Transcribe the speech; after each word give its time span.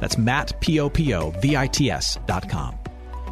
That's 0.00 0.16
mattpopovits.com. 0.16 2.76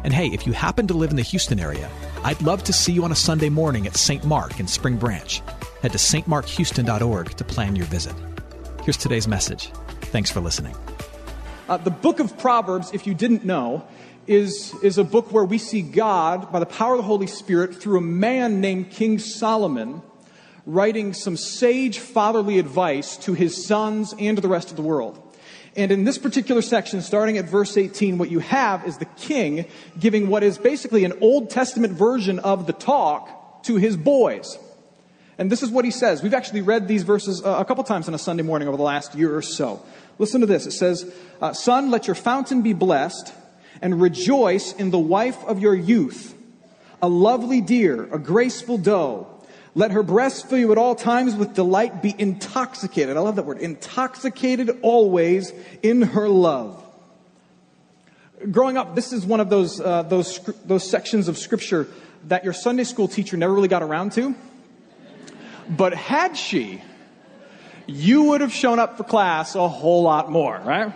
And 0.01 0.13
hey, 0.13 0.27
if 0.27 0.47
you 0.47 0.53
happen 0.53 0.87
to 0.87 0.93
live 0.93 1.09
in 1.09 1.17
the 1.17 1.23
Houston 1.23 1.59
area, 1.59 1.89
I'd 2.23 2.41
love 2.41 2.63
to 2.63 2.71
see 2.71 2.93
you 2.93 3.03
on 3.03 3.11
a 3.11 3.15
Sunday 3.15 3.49
morning 3.49 3.85
at 3.85 3.97
St. 3.97 4.23
Mark 4.23 4.57
in 4.59 4.67
Spring 4.67 4.97
Branch. 4.97 5.41
Head 5.81 5.91
to 5.91 5.97
stmarkhouston.org 5.97 7.31
to 7.31 7.43
plan 7.43 7.75
your 7.75 7.85
visit. 7.87 8.15
Here's 8.83 8.97
today's 8.97 9.27
message. 9.27 9.71
Thanks 10.03 10.31
for 10.31 10.39
listening. 10.39 10.75
Uh, 11.67 11.77
the 11.77 11.91
book 11.91 12.19
of 12.19 12.37
Proverbs, 12.37 12.91
if 12.93 13.05
you 13.05 13.13
didn't 13.13 13.45
know, 13.45 13.85
is, 14.25 14.73
is 14.81 14.97
a 14.97 15.03
book 15.03 15.33
where 15.33 15.43
we 15.43 15.57
see 15.57 15.81
God, 15.81 16.51
by 16.51 16.59
the 16.59 16.65
power 16.65 16.93
of 16.93 16.99
the 16.99 17.03
Holy 17.03 17.27
Spirit, 17.27 17.75
through 17.75 17.97
a 17.97 18.01
man 18.01 18.61
named 18.61 18.91
King 18.91 19.19
Solomon, 19.19 20.01
writing 20.65 21.13
some 21.13 21.35
sage 21.35 21.99
fatherly 21.99 22.57
advice 22.57 23.17
to 23.17 23.33
his 23.33 23.65
sons 23.65 24.13
and 24.17 24.37
to 24.37 24.41
the 24.41 24.47
rest 24.47 24.69
of 24.69 24.77
the 24.77 24.81
world. 24.81 25.28
And 25.79 25.93
in 25.93 26.03
this 26.03 26.17
particular 26.17 26.61
section, 26.61 27.01
starting 27.01 27.37
at 27.37 27.45
verse 27.45 27.77
18, 27.77 28.17
what 28.17 28.29
you 28.29 28.39
have 28.39 28.85
is 28.85 28.97
the 28.97 29.05
king 29.05 29.65
giving 29.97 30.27
what 30.27 30.43
is 30.43 30.57
basically 30.57 31.05
an 31.05 31.13
Old 31.21 31.49
Testament 31.49 31.93
version 31.93 32.37
of 32.39 32.67
the 32.67 32.73
talk 32.73 33.63
to 33.63 33.77
his 33.77 33.95
boys. 33.95 34.57
And 35.37 35.49
this 35.49 35.63
is 35.63 35.69
what 35.69 35.85
he 35.85 35.91
says. 35.91 36.21
We've 36.21 36.33
actually 36.33 36.63
read 36.63 36.89
these 36.89 37.03
verses 37.03 37.41
a 37.45 37.63
couple 37.63 37.85
times 37.85 38.09
on 38.09 38.13
a 38.13 38.17
Sunday 38.17 38.43
morning 38.43 38.67
over 38.67 38.75
the 38.75 38.83
last 38.83 39.15
year 39.15 39.33
or 39.33 39.41
so. 39.41 39.81
Listen 40.17 40.41
to 40.41 40.47
this. 40.47 40.65
It 40.65 40.73
says, 40.73 41.09
uh, 41.41 41.53
Son, 41.53 41.91
let 41.91 42.07
your 42.07 42.15
fountain 42.15 42.61
be 42.61 42.73
blessed 42.73 43.33
and 43.81 44.01
rejoice 44.01 44.73
in 44.73 44.91
the 44.91 44.99
wife 44.99 45.41
of 45.45 45.61
your 45.61 45.75
youth, 45.75 46.35
a 47.01 47.07
lovely 47.07 47.61
deer, 47.61 48.03
a 48.13 48.19
graceful 48.19 48.77
doe. 48.77 49.38
Let 49.79 49.91
her 49.91 50.03
breasts 50.03 50.41
fill 50.41 50.57
you 50.57 50.73
at 50.73 50.77
all 50.77 50.93
times 50.93 51.35
with 51.35 51.53
delight. 51.53 52.01
Be 52.01 52.13
intoxicated. 52.17 53.15
I 53.15 53.21
love 53.21 53.37
that 53.37 53.45
word. 53.45 53.59
Intoxicated 53.59 54.77
always 54.81 55.53
in 55.81 56.01
her 56.01 56.27
love. 56.27 56.83
Growing 58.51 58.75
up, 58.75 58.93
this 58.93 59.13
is 59.13 59.25
one 59.25 59.39
of 59.39 59.49
those, 59.49 59.79
uh, 59.79 60.03
those, 60.03 60.37
those 60.65 60.89
sections 60.89 61.29
of 61.29 61.37
scripture 61.37 61.87
that 62.27 62.43
your 62.43 62.51
Sunday 62.51 62.83
school 62.83 63.07
teacher 63.07 63.37
never 63.37 63.53
really 63.53 63.69
got 63.69 63.81
around 63.81 64.11
to. 64.11 64.35
But 65.69 65.93
had 65.93 66.35
she, 66.35 66.83
you 67.87 68.23
would 68.23 68.41
have 68.41 68.51
shown 68.51 68.79
up 68.79 68.97
for 68.97 69.05
class 69.05 69.55
a 69.55 69.65
whole 69.65 70.03
lot 70.03 70.29
more, 70.29 70.59
right? 70.59 70.91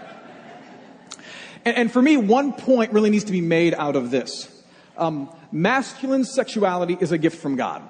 And, 1.63 1.77
and 1.77 1.89
for 1.89 2.01
me, 2.01 2.17
one 2.17 2.51
point 2.51 2.91
really 2.91 3.11
needs 3.11 3.23
to 3.23 3.31
be 3.31 3.39
made 3.39 3.75
out 3.75 3.95
of 3.95 4.11
this. 4.11 4.51
Um, 4.97 5.29
masculine 5.53 6.25
sexuality 6.25 6.97
is 6.99 7.13
a 7.13 7.17
gift 7.17 7.41
from 7.41 7.55
God. 7.55 7.81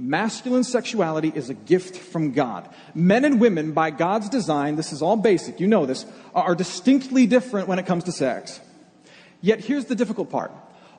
Masculine 0.00 0.64
sexuality 0.64 1.30
is 1.34 1.50
a 1.50 1.54
gift 1.54 1.94
from 1.94 2.32
God. 2.32 2.66
Men 2.94 3.26
and 3.26 3.38
women, 3.38 3.72
by 3.72 3.90
God's 3.90 4.30
design, 4.30 4.76
this 4.76 4.94
is 4.94 5.02
all 5.02 5.14
basic, 5.14 5.60
you 5.60 5.66
know 5.66 5.84
this, 5.84 6.06
are 6.34 6.54
distinctly 6.54 7.26
different 7.26 7.68
when 7.68 7.78
it 7.78 7.84
comes 7.84 8.04
to 8.04 8.12
sex. 8.12 8.60
Yet 9.42 9.60
here's 9.60 9.84
the 9.84 9.94
difficult 9.94 10.30
part. 10.30 10.52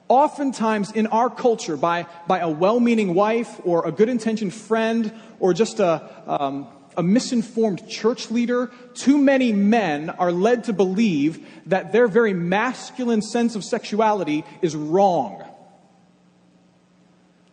Oftentimes 0.08 0.92
in 0.92 1.08
our 1.08 1.32
culture, 1.32 1.78
by, 1.78 2.06
by 2.28 2.40
a 2.40 2.50
well 2.50 2.80
meaning 2.80 3.16
wife 3.16 3.60
or 3.64 3.88
a 3.88 3.92
good 3.92 4.08
intentioned 4.08 4.54
friend 4.54 5.12
or 5.40 5.56
just 5.56 5.80
a, 5.80 6.08
um, 6.28 6.68
a 6.96 7.02
misinformed 7.02 7.90
church 7.90 8.30
leader, 8.30 8.70
too 8.94 9.18
many 9.18 9.52
men 9.52 10.12
are 10.12 10.32
led 10.32 10.66
to 10.66 10.74
believe 10.74 11.44
that 11.66 11.92
their 11.92 12.08
very 12.08 12.36
masculine 12.36 13.24
sense 13.24 13.56
of 13.56 13.64
sexuality 13.64 14.44
is 14.62 14.76
wrong. 14.76 15.44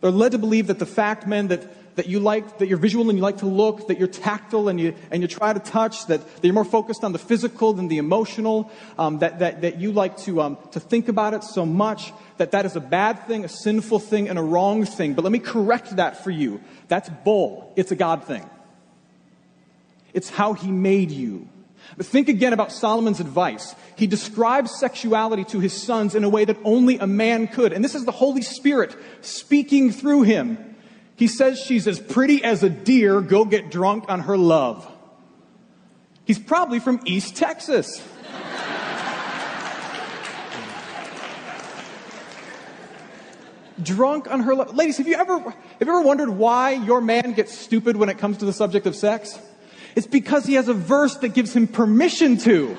They're 0.01 0.11
led 0.11 0.31
to 0.31 0.37
believe 0.37 0.67
that 0.67 0.79
the 0.79 0.85
fact, 0.85 1.27
men, 1.27 1.49
that, 1.49 1.95
that 1.95 2.07
you 2.07 2.19
like, 2.19 2.59
that 2.59 2.67
you're 2.67 2.77
visual 2.77 3.09
and 3.09 3.17
you 3.17 3.23
like 3.23 3.39
to 3.39 3.45
look, 3.45 3.87
that 3.87 3.99
you're 3.99 4.07
tactile 4.07 4.69
and 4.69 4.79
you, 4.79 4.95
and 5.11 5.21
you 5.21 5.27
try 5.27 5.51
to 5.51 5.59
touch, 5.59 6.07
that, 6.07 6.25
that 6.25 6.43
you're 6.43 6.53
more 6.53 6.63
focused 6.63 7.03
on 7.03 7.11
the 7.11 7.19
physical 7.19 7.73
than 7.73 7.89
the 7.89 7.97
emotional, 7.97 8.71
um, 8.97 9.19
that, 9.19 9.39
that, 9.39 9.61
that 9.61 9.79
you 9.79 9.91
like 9.91 10.17
to, 10.19 10.41
um, 10.41 10.57
to 10.71 10.79
think 10.79 11.09
about 11.09 11.33
it 11.33 11.43
so 11.43 11.65
much, 11.65 12.13
that 12.37 12.51
that 12.51 12.65
is 12.65 12.77
a 12.77 12.79
bad 12.79 13.27
thing, 13.27 13.43
a 13.43 13.49
sinful 13.49 13.99
thing, 13.99 14.29
and 14.29 14.39
a 14.39 14.41
wrong 14.41 14.85
thing. 14.85 15.13
But 15.13 15.23
let 15.23 15.33
me 15.33 15.39
correct 15.39 15.97
that 15.97 16.23
for 16.23 16.31
you. 16.31 16.61
That's 16.87 17.09
bull. 17.09 17.73
It's 17.75 17.91
a 17.91 17.95
God 17.97 18.23
thing. 18.23 18.49
It's 20.13 20.29
how 20.29 20.53
he 20.53 20.71
made 20.71 21.11
you. 21.11 21.49
But 21.97 22.05
think 22.05 22.29
again 22.29 22.53
about 22.53 22.71
Solomon's 22.71 23.19
advice. 23.19 23.75
He 23.95 24.07
describes 24.07 24.77
sexuality 24.79 25.43
to 25.45 25.59
his 25.59 25.73
sons 25.73 26.15
in 26.15 26.23
a 26.23 26.29
way 26.29 26.45
that 26.45 26.57
only 26.63 26.97
a 26.97 27.07
man 27.07 27.47
could. 27.47 27.73
And 27.73 27.83
this 27.83 27.95
is 27.95 28.05
the 28.05 28.11
Holy 28.11 28.41
Spirit 28.41 28.95
speaking 29.21 29.91
through 29.91 30.23
him. 30.23 30.75
He 31.15 31.27
says 31.27 31.59
she's 31.59 31.87
as 31.87 31.99
pretty 31.99 32.43
as 32.43 32.63
a 32.63 32.69
deer. 32.69 33.21
Go 33.21 33.43
get 33.43 33.71
drunk 33.71 34.05
on 34.07 34.21
her 34.21 34.37
love. 34.37 34.89
He's 36.23 36.39
probably 36.39 36.79
from 36.79 37.01
East 37.05 37.35
Texas. 37.35 38.01
drunk 43.81 44.29
on 44.29 44.41
her 44.41 44.55
love. 44.55 44.75
Ladies, 44.75 44.97
have 44.97 45.07
you 45.07 45.15
ever 45.15 45.39
have 45.39 45.55
you 45.81 45.87
ever 45.87 46.01
wondered 46.01 46.29
why 46.29 46.71
your 46.71 47.01
man 47.01 47.33
gets 47.33 47.57
stupid 47.57 47.97
when 47.97 48.09
it 48.09 48.17
comes 48.17 48.37
to 48.37 48.45
the 48.45 48.53
subject 48.53 48.85
of 48.85 48.95
sex? 48.95 49.39
It's 49.99 50.07
because 50.07 50.45
he 50.45 50.53
has 50.53 50.69
a 50.69 50.73
verse 50.73 51.17
that 51.17 51.33
gives 51.33 51.53
him 51.53 51.67
permission 51.67 52.37
to 52.37 52.77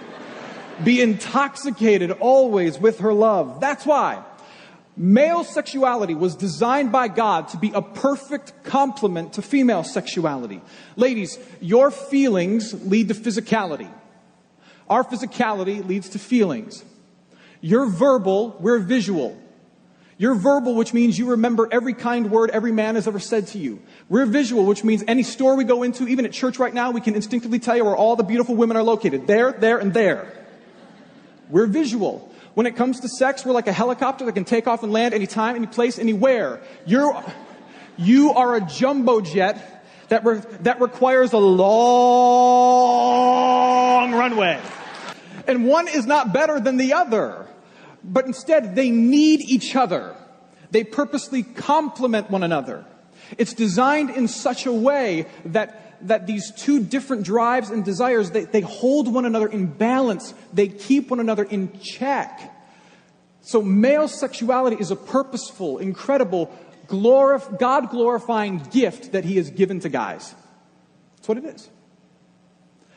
be 0.83 1.03
intoxicated 1.03 2.13
always 2.13 2.79
with 2.79 3.01
her 3.01 3.13
love. 3.13 3.61
That's 3.61 3.85
why 3.85 4.25
male 4.97 5.45
sexuality 5.45 6.15
was 6.15 6.35
designed 6.35 6.93
by 6.93 7.09
God 7.09 7.49
to 7.49 7.59
be 7.59 7.73
a 7.75 7.83
perfect 7.83 8.65
complement 8.65 9.35
to 9.35 9.43
female 9.43 9.85
sexuality. 9.85 10.63
Ladies, 10.97 11.39
your 11.61 11.91
feelings 11.91 12.73
lead 12.87 13.09
to 13.09 13.15
physicality. 13.15 13.91
Our 14.89 15.05
physicality 15.05 15.87
leads 15.87 16.09
to 16.09 16.19
feelings. 16.19 16.83
You're 17.61 17.85
verbal, 17.85 18.57
we're 18.61 18.79
visual. 18.79 19.37
You're 20.21 20.35
verbal, 20.35 20.75
which 20.75 20.93
means 20.93 21.19
you 21.19 21.31
remember 21.31 21.67
every 21.73 21.95
kind 21.95 22.31
word 22.31 22.51
every 22.51 22.73
man 22.73 22.97
has 22.97 23.09
ever 23.09 23.19
said 23.19 23.47
to 23.49 23.59
you. 23.59 23.81
We're 24.11 24.27
visual, 24.27 24.67
which 24.67 24.85
means 24.85 25.03
any 25.09 25.23
store 25.23 25.57
we 25.57 25.65
go 25.65 25.83
into, 25.83 26.07
even 26.07 26.27
at 26.27 26.33
church 26.33 26.59
right 26.59 26.75
now, 26.75 26.91
we 26.91 27.01
can 27.01 27.15
instinctively 27.15 27.59
tell 27.59 27.75
you 27.75 27.87
where 27.87 27.97
all 27.97 28.17
the 28.17 28.23
beautiful 28.23 28.55
women 28.55 28.77
are 28.77 28.83
located. 28.83 29.27
There, 29.27 29.51
there, 29.53 29.79
and 29.79 29.95
there. 29.95 30.31
We're 31.49 31.69
visual. 31.69 32.31
When 32.53 32.67
it 32.67 32.77
comes 32.77 33.01
to 33.01 33.09
sex, 33.09 33.47
we're 33.47 33.55
like 33.55 33.67
a 33.67 33.73
helicopter 33.73 34.27
that 34.27 34.33
can 34.33 34.45
take 34.45 34.67
off 34.67 34.83
and 34.83 34.93
land 34.93 35.15
anytime, 35.15 35.57
any 35.57 35.67
place, 35.67 35.99
anywhere. 35.99 36.61
You're, 36.85 37.25
you 37.97 38.35
are 38.35 38.57
a 38.57 38.61
jumbo 38.61 39.23
jet 39.23 39.87
that, 40.11 40.23
re- 40.27 40.43
that 40.65 40.83
requires 40.83 41.33
a 41.33 41.39
long 41.39 41.73
runway. 44.13 44.61
And 45.47 45.67
one 45.67 45.89
is 45.89 46.05
not 46.05 46.35
better 46.35 46.61
than 46.61 46.77
the 46.77 46.93
other, 46.93 47.47
but 48.03 48.27
instead 48.27 48.75
they 48.75 48.91
need 48.91 49.41
each 49.41 49.77
other. 49.77 50.17
They 50.71 50.85
purposely 50.85 51.43
complement 51.43 52.31
one 52.31 52.43
another. 52.43 52.85
It's 53.39 53.55
designed 53.55 54.11
in 54.11 54.29
such 54.29 54.67
a 54.67 54.73
way 54.73 55.27
that, 55.47 56.07
that 56.07 56.27
these 56.27 56.53
two 56.53 56.83
different 56.83 57.25
drives 57.25 57.71
and 57.71 57.85
desires, 57.85 58.31
they, 58.31 58.45
they 58.45 58.61
hold 58.61 59.13
one 59.13 59.25
another 59.25 59.49
in 59.49 59.67
balance. 59.67 60.35
They 60.53 60.69
keep 60.69 61.11
one 61.11 61.21
another 61.21 61.45
in 61.45 61.79
check. 61.81 62.57
So 63.43 63.63
male 63.63 64.09
sexuality 64.09 64.77
is 64.79 64.91
a 64.91 64.97
purposeful, 64.97 65.79
incredible, 65.79 66.57
glorif- 66.87 67.59
God 67.59 67.91
glorifying 67.91 68.59
gift 68.59 69.13
that 69.13 69.25
he 69.25 69.37
has 69.37 69.51
given 69.51 69.81
to 69.81 69.89
guys. 69.89 70.35
That's 71.17 71.29
what 71.29 71.39
it 71.39 71.45
is. 71.45 71.69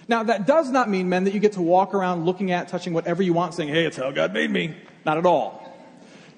Now, 0.08 0.24
that 0.24 0.46
does 0.46 0.70
not 0.70 0.90
mean, 0.90 1.08
men, 1.08 1.24
that 1.24 1.34
you 1.34 1.40
get 1.40 1.54
to 1.54 1.62
walk 1.62 1.94
around 1.94 2.26
looking 2.26 2.52
at, 2.52 2.68
touching 2.68 2.94
whatever 2.94 3.24
you 3.24 3.34
want, 3.34 3.54
saying, 3.54 3.70
hey, 3.70 3.86
it's 3.86 3.96
how 3.96 4.12
God 4.12 4.34
made 4.34 4.52
me. 4.52 4.76
Not 5.06 5.18
at 5.18 5.26
all. 5.26 5.60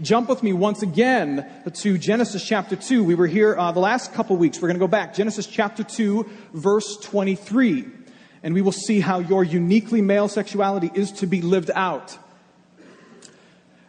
Jump 0.01 0.27
with 0.27 0.43
me 0.43 0.51
once 0.51 0.81
again 0.81 1.47
to 1.71 1.97
Genesis 1.97 2.43
chapter 2.43 2.75
2. 2.75 3.03
We 3.03 3.15
were 3.15 3.27
here 3.27 3.55
uh, 3.55 3.71
the 3.71 3.79
last 3.79 4.13
couple 4.13 4.35
weeks. 4.35 4.57
We're 4.57 4.67
going 4.67 4.79
to 4.79 4.83
go 4.83 4.87
back. 4.87 5.13
Genesis 5.13 5.45
chapter 5.45 5.83
2, 5.83 6.27
verse 6.53 6.97
23. 6.97 7.85
And 8.43 8.53
we 8.53 8.61
will 8.61 8.71
see 8.71 8.99
how 8.99 9.19
your 9.19 9.43
uniquely 9.43 10.01
male 10.01 10.27
sexuality 10.27 10.91
is 10.93 11.11
to 11.13 11.27
be 11.27 11.41
lived 11.41 11.71
out. 11.75 12.17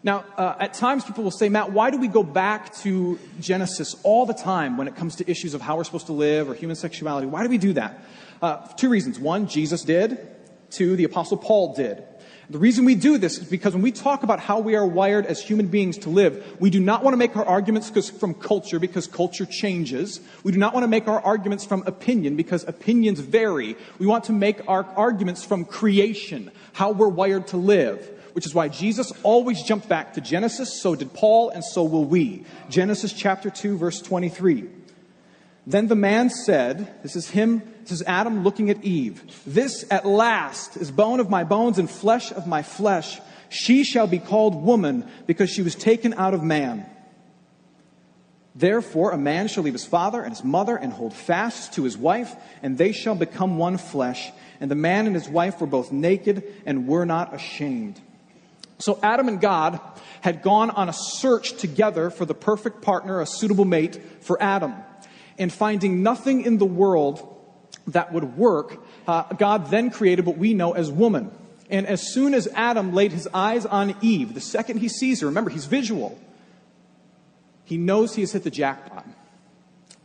Now, 0.05 0.25
uh, 0.37 0.55
at 0.61 0.75
times 0.75 1.05
people 1.05 1.25
will 1.25 1.33
say, 1.33 1.49
Matt, 1.49 1.73
why 1.73 1.91
do 1.91 1.99
we 1.99 2.07
go 2.07 2.23
back 2.23 2.73
to 2.77 3.19
Genesis 3.41 3.97
all 4.05 4.27
the 4.27 4.35
time 4.35 4.77
when 4.77 4.87
it 4.87 4.95
comes 4.95 5.17
to 5.17 5.29
issues 5.29 5.55
of 5.55 5.61
how 5.61 5.77
we're 5.77 5.85
supposed 5.85 6.07
to 6.07 6.13
live 6.13 6.49
or 6.49 6.55
human 6.55 6.77
sexuality? 6.77 7.27
Why 7.27 7.43
do 7.43 7.49
we 7.49 7.59
do 7.59 7.73
that? 7.73 8.05
Uh, 8.41 8.59
two 8.77 8.91
reasons. 8.91 9.19
One, 9.19 9.49
Jesus 9.49 9.83
did. 9.83 10.29
Two, 10.71 10.95
the 10.95 11.05
Apostle 11.05 11.39
Paul 11.39 11.75
did. 11.75 12.05
The 12.49 12.59
reason 12.59 12.85
we 12.85 12.95
do 12.95 13.19
this 13.19 13.39
is 13.39 13.49
because 13.49 13.73
when 13.73 13.83
we 13.83 13.91
talk 13.91 14.23
about 14.23 14.39
how 14.39 14.61
we 14.61 14.77
are 14.77 14.87
wired 14.87 15.27
as 15.27 15.43
human 15.43 15.67
beings 15.67 15.99
to 15.99 16.11
live, 16.11 16.57
we 16.61 16.71
do 16.71 16.79
not 16.79 17.03
want 17.03 17.15
to 17.15 17.19
make 17.19 17.37
our 17.37 17.45
arguments 17.45 17.91
from 18.09 18.35
culture 18.35 18.79
because 18.79 19.09
culture 19.09 19.47
changes. 19.47 20.21
We 20.45 20.53
do 20.53 20.59
not 20.59 20.73
want 20.73 20.85
to 20.85 20.89
make 20.89 21.09
our 21.09 21.21
arguments 21.21 21.65
from 21.65 21.83
opinion 21.87 22.37
because 22.37 22.63
opinions 22.69 23.19
vary. 23.19 23.77
We 23.99 24.07
want 24.07 24.25
to 24.25 24.33
make 24.33 24.61
our 24.69 24.85
arguments 24.97 25.45
from 25.45 25.65
creation, 25.65 26.53
how 26.73 26.93
we're 26.93 27.09
wired 27.09 27.49
to 27.49 27.57
live 27.57 28.13
which 28.37 28.45
is 28.45 28.55
why 28.55 28.69
Jesus 28.69 29.15
always 29.23 29.63
jumped 29.63 29.89
back 29.89 30.13
to 30.13 30.21
Genesis, 30.21 30.83
so 30.83 30.95
did 30.95 31.15
Paul, 31.15 31.49
and 31.49 31.65
so 31.65 31.83
will 31.85 32.05
we. 32.05 32.45
Genesis 32.69 33.15
chapter 33.15 33.49
2, 33.49 33.79
verse 33.79 34.03
23. 34.03 34.69
Then 35.67 35.89
the 35.89 35.97
man 35.97 36.29
said, 36.29 37.03
This 37.03 37.17
is 37.17 37.31
him, 37.31 37.63
is 37.91 38.03
Adam 38.03 38.45
looking 38.45 38.71
at 38.71 38.85
Eve. 38.85 39.23
This 39.47 39.85
at 39.91 40.07
last 40.07 40.77
is 40.77 40.91
bone 40.91 41.21
of 41.21 41.31
my 41.31 41.45
bones 41.45 41.79
and 41.79 41.91
flesh 41.91 42.33
of 42.33 42.47
my 42.47 42.63
flesh. 42.63 43.21
She 43.49 43.85
shall 43.85 44.07
be 44.07 44.19
called 44.19 44.55
woman 44.55 45.09
because 45.27 45.51
she 45.51 45.63
was 45.63 45.75
taken 45.75 46.15
out 46.15 46.35
of 46.35 46.43
man. 46.43 46.87
Therefore, 48.55 49.11
a 49.13 49.19
man 49.19 49.49
shall 49.49 49.65
leave 49.65 49.75
his 49.75 49.85
father 49.85 50.23
and 50.23 50.33
his 50.33 50.43
mother 50.43 50.77
and 50.77 50.91
hold 50.93 51.13
fast 51.13 51.75
to 51.75 51.85
his 51.85 51.99
wife, 51.99 52.35
and 52.63 52.79
they 52.79 52.93
shall 52.93 53.15
become 53.15 53.59
one 53.59 53.77
flesh. 53.77 54.33
And 54.61 54.71
the 54.71 54.75
man 54.75 55.07
and 55.07 55.15
his 55.15 55.29
wife 55.29 55.61
were 55.61 55.67
both 55.67 55.93
naked 55.93 56.43
and 56.65 56.89
were 56.89 57.05
not 57.05 57.35
ashamed. 57.35 58.01
So 58.79 58.99
Adam 59.03 59.29
and 59.29 59.41
God 59.41 59.79
had 60.23 60.43
gone 60.43 60.71
on 60.71 60.89
a 60.89 60.95
search 60.95 61.59
together 61.59 62.09
for 62.09 62.25
the 62.25 62.35
perfect 62.35 62.81
partner, 62.81 63.21
a 63.21 63.27
suitable 63.27 63.67
mate 63.67 64.01
for 64.21 64.43
Adam. 64.43 64.75
And 65.39 65.53
finding 65.53 66.03
nothing 66.03 66.43
in 66.43 66.57
the 66.57 66.65
world 66.65 67.36
that 67.89 68.13
would 68.13 68.37
work, 68.37 68.83
uh, 69.07 69.23
God 69.35 69.71
then 69.71 69.91
created 69.91 70.27
what 70.27 70.37
we 70.37 70.55
know 70.55 70.73
as 70.73 70.91
woman. 70.91 71.31
And 71.71 71.87
as 71.87 72.13
soon 72.13 72.35
as 72.35 72.49
Adam 72.55 72.95
laid 72.95 73.13
his 73.13 73.29
eyes 73.33 73.67
on 73.67 73.97
Eve, 74.01 74.35
the 74.35 74.41
second 74.41 74.79
he 74.79 74.89
sees 74.89 75.21
her, 75.21 75.27
remember, 75.27 75.51
he's 75.51 75.67
visual, 75.67 76.19
he 77.65 77.77
knows 77.77 78.15
he 78.15 78.23
has 78.23 78.33
hit 78.33 78.45
the 78.45 78.51
jackpot. 78.51 79.07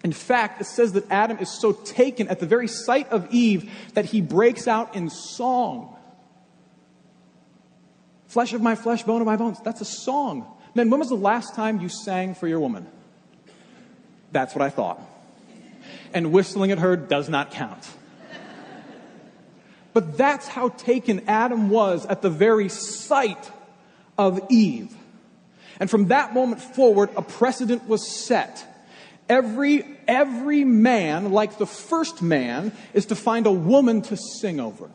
In 0.04 0.12
fact, 0.12 0.62
it 0.62 0.66
says 0.66 0.94
that 0.94 1.10
Adam 1.12 1.38
is 1.38 1.50
so 1.50 1.74
taken 1.74 2.28
at 2.28 2.40
the 2.40 2.48
very 2.48 2.68
sight 2.68 3.10
of 3.10 3.32
Eve 3.32 3.72
that 3.94 4.06
he 4.06 4.22
breaks 4.22 4.68
out 4.68 4.96
in 4.96 5.10
song. 5.12 5.96
Flesh 8.28 8.54
of 8.54 8.62
my 8.62 8.76
flesh, 8.76 9.04
bone 9.04 9.22
of 9.22 9.28
my 9.28 9.36
bones. 9.36 9.60
That's 9.64 9.82
a 9.82 9.86
song. 9.86 10.48
Man, 10.74 10.90
when 10.90 11.00
was 11.00 11.10
the 11.10 11.16
last 11.16 11.54
time 11.54 11.82
you 11.82 11.90
sang 11.90 12.34
for 12.34 12.48
your 12.48 12.60
woman? 12.60 12.88
That's 14.32 14.56
what 14.56 14.64
I 14.64 14.70
thought. 14.70 15.00
And 16.14 16.32
whistling 16.32 16.72
at 16.72 16.80
her 16.80 16.96
does 16.96 17.30
not 17.30 17.52
count. 17.52 17.90
But 19.94 20.18
that's 20.18 20.48
how 20.48 20.70
taken 20.70 21.28
Adam 21.28 21.70
was 21.70 22.06
at 22.06 22.22
the 22.22 22.30
very 22.30 22.70
sight 22.70 23.52
of 24.18 24.40
Eve. 24.50 24.96
And 25.80 25.90
from 25.90 26.08
that 26.08 26.34
moment 26.34 26.62
forward, 26.62 27.10
a 27.18 27.22
precedent 27.22 27.88
was 27.88 28.08
set. 28.08 28.66
Every, 29.28 29.86
every 30.08 30.64
man, 30.64 31.32
like 31.32 31.58
the 31.58 31.66
first 31.66 32.22
man, 32.22 32.72
is 32.94 33.08
to 33.08 33.16
find 33.16 33.48
a 33.48 33.52
woman 33.52 34.02
to 34.04 34.18
sing 34.18 34.60
over 34.60 34.90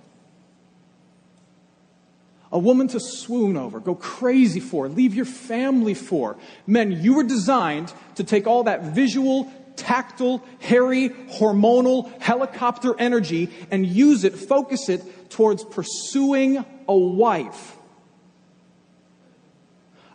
a 2.52 2.58
woman 2.58 2.88
to 2.88 3.00
swoon 3.00 3.56
over, 3.56 3.80
go 3.80 3.94
crazy 3.94 4.60
for, 4.60 4.88
leave 4.88 5.14
your 5.14 5.24
family 5.24 5.94
for. 5.94 6.36
Men, 6.66 7.02
you 7.02 7.14
were 7.14 7.24
designed 7.24 7.92
to 8.14 8.24
take 8.24 8.46
all 8.46 8.64
that 8.64 8.82
visual, 8.94 9.52
tactile, 9.76 10.42
hairy, 10.60 11.10
hormonal, 11.10 12.10
helicopter 12.20 12.98
energy 12.98 13.50
and 13.70 13.86
use 13.86 14.24
it, 14.24 14.34
focus 14.34 14.88
it 14.88 15.30
towards 15.30 15.64
pursuing 15.64 16.64
a 16.88 16.96
wife. 16.96 17.76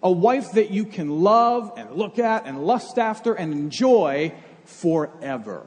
A 0.03 0.11
wife 0.11 0.53
that 0.53 0.71
you 0.71 0.85
can 0.85 1.21
love 1.21 1.73
and 1.77 1.91
look 1.91 2.17
at 2.17 2.47
and 2.47 2.65
lust 2.65 2.97
after 2.97 3.33
and 3.33 3.53
enjoy 3.53 4.33
forever. 4.65 5.65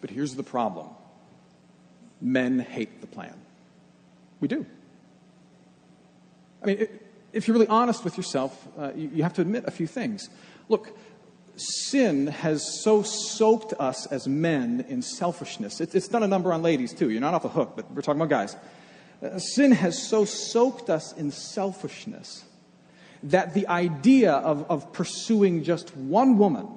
But 0.00 0.10
here's 0.10 0.34
the 0.34 0.42
problem 0.42 0.90
men 2.20 2.58
hate 2.58 3.00
the 3.00 3.06
plan. 3.06 3.34
We 4.40 4.48
do. 4.48 4.66
I 6.62 6.66
mean, 6.66 6.88
if 7.32 7.46
you're 7.46 7.54
really 7.54 7.68
honest 7.68 8.04
with 8.04 8.16
yourself, 8.16 8.68
uh, 8.78 8.92
you, 8.94 9.10
you 9.14 9.22
have 9.22 9.34
to 9.34 9.42
admit 9.42 9.64
a 9.66 9.70
few 9.70 9.86
things. 9.86 10.28
Look, 10.68 10.96
sin 11.56 12.26
has 12.26 12.82
so 12.82 13.02
soaked 13.02 13.72
us 13.78 14.06
as 14.06 14.26
men 14.26 14.84
in 14.88 15.02
selfishness. 15.02 15.80
It, 15.80 15.94
it's 15.94 16.08
done 16.08 16.22
a 16.22 16.28
number 16.28 16.52
on 16.52 16.62
ladies, 16.62 16.92
too. 16.92 17.10
You're 17.10 17.20
not 17.20 17.34
off 17.34 17.42
the 17.42 17.48
hook, 17.48 17.72
but 17.76 17.90
we're 17.92 18.02
talking 18.02 18.20
about 18.20 18.30
guys. 18.30 18.56
Uh, 19.22 19.38
sin 19.38 19.72
has 19.72 20.02
so 20.08 20.24
soaked 20.24 20.90
us 20.90 21.12
in 21.12 21.30
selfishness 21.30 22.44
that 23.22 23.54
the 23.54 23.66
idea 23.68 24.32
of, 24.32 24.70
of 24.70 24.92
pursuing 24.92 25.62
just 25.62 25.96
one 25.96 26.36
woman, 26.36 26.68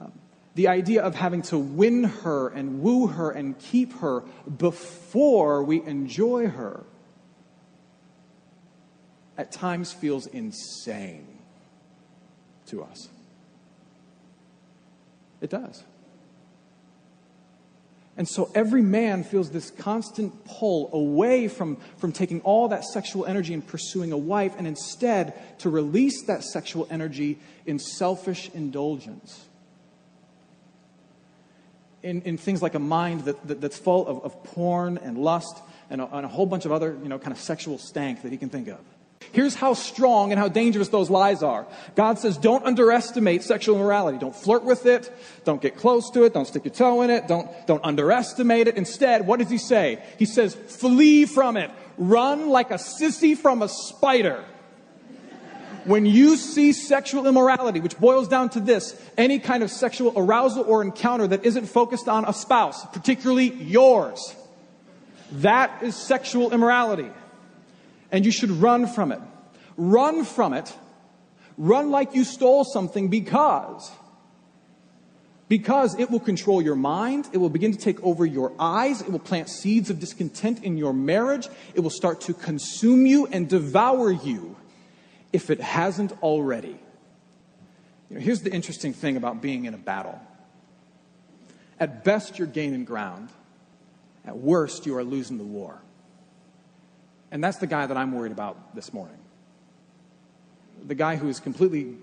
um, 0.00 0.12
the 0.54 0.68
idea 0.68 1.02
of 1.02 1.14
having 1.14 1.42
to 1.42 1.58
win 1.58 2.04
her 2.04 2.48
and 2.48 2.80
woo 2.82 3.08
her 3.08 3.30
and 3.30 3.58
keep 3.58 3.94
her 3.94 4.22
before 4.58 5.64
we 5.64 5.82
enjoy 5.82 6.46
her, 6.46 6.84
at 9.36 9.52
times 9.52 9.92
feels 9.92 10.26
insane 10.26 11.26
to 12.66 12.82
us. 12.82 13.08
It 15.40 15.50
does. 15.50 15.84
And 18.18 18.28
so 18.28 18.50
every 18.52 18.82
man 18.82 19.22
feels 19.22 19.50
this 19.50 19.70
constant 19.70 20.44
pull 20.44 20.90
away 20.92 21.46
from, 21.46 21.76
from 21.98 22.10
taking 22.10 22.40
all 22.40 22.66
that 22.68 22.84
sexual 22.84 23.24
energy 23.24 23.54
and 23.54 23.64
pursuing 23.64 24.10
a 24.10 24.18
wife, 24.18 24.54
and 24.58 24.66
instead 24.66 25.34
to 25.60 25.70
release 25.70 26.24
that 26.26 26.42
sexual 26.42 26.88
energy 26.90 27.38
in 27.64 27.78
selfish 27.78 28.50
indulgence. 28.52 29.46
In, 32.02 32.22
in 32.22 32.36
things 32.38 32.60
like 32.60 32.74
a 32.74 32.80
mind 32.80 33.24
that, 33.26 33.46
that 33.46 33.60
that's 33.60 33.78
full 33.78 34.06
of, 34.08 34.24
of 34.24 34.42
porn 34.42 34.98
and 34.98 35.16
lust 35.16 35.60
and 35.88 36.00
a, 36.00 36.16
and 36.16 36.26
a 36.26 36.28
whole 36.28 36.46
bunch 36.46 36.64
of 36.64 36.72
other, 36.72 36.98
you 37.00 37.08
know, 37.08 37.20
kind 37.20 37.32
of 37.32 37.38
sexual 37.38 37.78
stank 37.78 38.22
that 38.22 38.32
he 38.32 38.38
can 38.38 38.48
think 38.48 38.66
of. 38.66 38.80
Here's 39.32 39.54
how 39.54 39.74
strong 39.74 40.32
and 40.32 40.38
how 40.38 40.48
dangerous 40.48 40.88
those 40.88 41.10
lies 41.10 41.42
are. 41.42 41.66
God 41.94 42.18
says, 42.18 42.38
don't 42.38 42.64
underestimate 42.64 43.42
sexual 43.42 43.76
immorality. 43.76 44.18
Don't 44.18 44.34
flirt 44.34 44.64
with 44.64 44.86
it. 44.86 45.12
Don't 45.44 45.60
get 45.60 45.76
close 45.76 46.10
to 46.10 46.24
it. 46.24 46.32
Don't 46.32 46.46
stick 46.46 46.64
your 46.64 46.74
toe 46.74 47.02
in 47.02 47.10
it. 47.10 47.28
Don't, 47.28 47.48
don't 47.66 47.84
underestimate 47.84 48.68
it. 48.68 48.76
Instead, 48.76 49.26
what 49.26 49.38
does 49.38 49.50
he 49.50 49.58
say? 49.58 50.02
He 50.18 50.24
says, 50.24 50.54
flee 50.54 51.26
from 51.26 51.56
it. 51.56 51.70
Run 51.98 52.48
like 52.48 52.70
a 52.70 52.74
sissy 52.74 53.36
from 53.36 53.62
a 53.62 53.68
spider. 53.68 54.44
When 55.84 56.04
you 56.04 56.36
see 56.36 56.72
sexual 56.72 57.26
immorality, 57.26 57.80
which 57.80 57.98
boils 57.98 58.28
down 58.28 58.50
to 58.50 58.60
this, 58.60 59.00
any 59.16 59.38
kind 59.38 59.62
of 59.62 59.70
sexual 59.70 60.12
arousal 60.16 60.64
or 60.64 60.82
encounter 60.82 61.26
that 61.26 61.44
isn't 61.44 61.66
focused 61.66 62.08
on 62.08 62.24
a 62.26 62.32
spouse, 62.32 62.84
particularly 62.86 63.52
yours, 63.52 64.34
that 65.32 65.82
is 65.82 65.96
sexual 65.96 66.52
immorality 66.52 67.10
and 68.10 68.24
you 68.24 68.30
should 68.30 68.50
run 68.50 68.86
from 68.86 69.12
it. 69.12 69.20
Run 69.76 70.24
from 70.24 70.52
it. 70.52 70.74
Run 71.56 71.90
like 71.90 72.14
you 72.14 72.24
stole 72.24 72.64
something 72.64 73.08
because 73.08 73.90
Because 75.48 75.98
it 75.98 76.10
will 76.10 76.20
control 76.20 76.60
your 76.60 76.76
mind, 76.76 77.28
it 77.32 77.38
will 77.38 77.48
begin 77.48 77.72
to 77.72 77.78
take 77.78 78.02
over 78.04 78.26
your 78.26 78.52
eyes, 78.58 79.00
it 79.00 79.10
will 79.10 79.18
plant 79.18 79.48
seeds 79.48 79.88
of 79.88 79.98
discontent 79.98 80.62
in 80.62 80.76
your 80.76 80.92
marriage, 80.92 81.48
it 81.74 81.80
will 81.80 81.90
start 81.90 82.20
to 82.22 82.34
consume 82.34 83.06
you 83.06 83.26
and 83.26 83.48
devour 83.48 84.10
you 84.10 84.56
if 85.32 85.48
it 85.48 85.60
hasn't 85.60 86.12
already. 86.22 86.78
You 88.10 88.16
know, 88.16 88.20
here's 88.20 88.42
the 88.42 88.52
interesting 88.52 88.92
thing 88.92 89.16
about 89.16 89.40
being 89.40 89.64
in 89.64 89.72
a 89.72 89.78
battle. 89.78 90.20
At 91.80 92.04
best, 92.04 92.38
you're 92.38 92.46
gaining 92.48 92.84
ground. 92.84 93.30
At 94.26 94.36
worst, 94.36 94.84
you 94.84 94.96
are 94.98 95.04
losing 95.04 95.38
the 95.38 95.44
war. 95.44 95.80
And 97.30 97.42
that's 97.44 97.58
the 97.58 97.66
guy 97.66 97.86
that 97.86 97.96
I'm 97.96 98.12
worried 98.12 98.32
about 98.32 98.74
this 98.74 98.92
morning. 98.92 99.18
The 100.86 100.94
guy 100.94 101.16
who 101.16 101.28
is 101.28 101.40
completely 101.40 101.96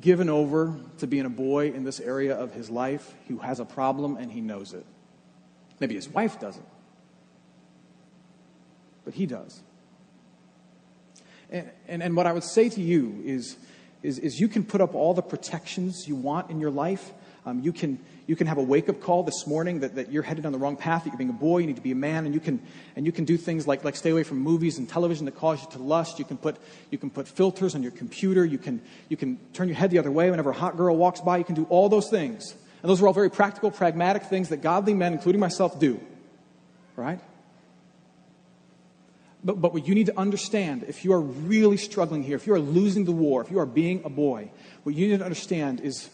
given 0.00 0.28
over 0.28 0.76
to 0.98 1.06
being 1.06 1.26
a 1.26 1.30
boy 1.30 1.70
in 1.70 1.84
this 1.84 2.00
area 2.00 2.36
of 2.36 2.52
his 2.52 2.68
life, 2.68 3.14
who 3.28 3.38
has 3.38 3.60
a 3.60 3.64
problem 3.64 4.16
and 4.16 4.30
he 4.30 4.40
knows 4.40 4.74
it. 4.74 4.84
Maybe 5.78 5.94
his 5.94 6.08
wife 6.08 6.40
doesn't, 6.40 6.66
but 9.04 9.14
he 9.14 9.26
does. 9.26 9.62
And, 11.50 11.70
and, 11.88 12.02
and 12.02 12.16
what 12.16 12.26
I 12.26 12.32
would 12.32 12.44
say 12.44 12.68
to 12.68 12.80
you 12.80 13.22
is, 13.24 13.56
is, 14.02 14.18
is 14.18 14.40
you 14.40 14.48
can 14.48 14.64
put 14.64 14.80
up 14.80 14.94
all 14.94 15.14
the 15.14 15.22
protections 15.22 16.06
you 16.06 16.16
want 16.16 16.50
in 16.50 16.60
your 16.60 16.70
life. 16.70 17.12
Um, 17.46 17.60
you, 17.60 17.72
can, 17.72 17.98
you 18.26 18.36
can 18.36 18.46
have 18.46 18.58
a 18.58 18.62
wake 18.62 18.88
up 18.90 19.00
call 19.00 19.22
this 19.22 19.46
morning 19.46 19.80
that, 19.80 19.94
that 19.94 20.12
you're 20.12 20.22
headed 20.22 20.44
on 20.44 20.52
the 20.52 20.58
wrong 20.58 20.76
path, 20.76 21.04
that 21.04 21.10
you're 21.10 21.18
being 21.18 21.30
a 21.30 21.32
boy, 21.32 21.58
you 21.58 21.66
need 21.66 21.76
to 21.76 21.82
be 21.82 21.92
a 21.92 21.96
man, 21.96 22.26
and 22.26 22.34
you 22.34 22.40
can, 22.40 22.60
and 22.96 23.06
you 23.06 23.12
can 23.12 23.24
do 23.24 23.38
things 23.38 23.66
like, 23.66 23.82
like 23.82 23.96
stay 23.96 24.10
away 24.10 24.24
from 24.24 24.38
movies 24.38 24.76
and 24.76 24.88
television 24.88 25.24
that 25.24 25.36
cause 25.36 25.62
you 25.62 25.70
to 25.70 25.78
lust. 25.78 26.18
You 26.18 26.26
can 26.26 26.36
put, 26.36 26.58
you 26.90 26.98
can 26.98 27.08
put 27.08 27.26
filters 27.26 27.74
on 27.74 27.82
your 27.82 27.92
computer. 27.92 28.44
You 28.44 28.58
can, 28.58 28.82
you 29.08 29.16
can 29.16 29.38
turn 29.54 29.68
your 29.68 29.76
head 29.76 29.90
the 29.90 29.98
other 29.98 30.10
way 30.10 30.30
whenever 30.30 30.50
a 30.50 30.54
hot 30.54 30.76
girl 30.76 30.96
walks 30.96 31.20
by. 31.20 31.38
You 31.38 31.44
can 31.44 31.54
do 31.54 31.66
all 31.70 31.88
those 31.88 32.10
things. 32.10 32.54
And 32.82 32.90
those 32.90 33.00
are 33.00 33.06
all 33.06 33.12
very 33.12 33.30
practical, 33.30 33.70
pragmatic 33.70 34.24
things 34.24 34.50
that 34.50 34.58
godly 34.58 34.94
men, 34.94 35.12
including 35.12 35.40
myself, 35.40 35.80
do. 35.80 36.00
Right? 36.96 37.20
But, 39.42 39.60
but 39.60 39.72
what 39.72 39.86
you 39.86 39.94
need 39.94 40.06
to 40.06 40.18
understand, 40.18 40.84
if 40.86 41.04
you 41.04 41.14
are 41.14 41.20
really 41.20 41.78
struggling 41.78 42.22
here, 42.22 42.36
if 42.36 42.46
you 42.46 42.52
are 42.52 42.60
losing 42.60 43.06
the 43.06 43.12
war, 43.12 43.40
if 43.40 43.50
you 43.50 43.58
are 43.58 43.66
being 43.66 44.02
a 44.04 44.10
boy, 44.10 44.50
what 44.82 44.94
you 44.94 45.08
need 45.08 45.18
to 45.18 45.24
understand 45.24 45.80
is 45.80 46.10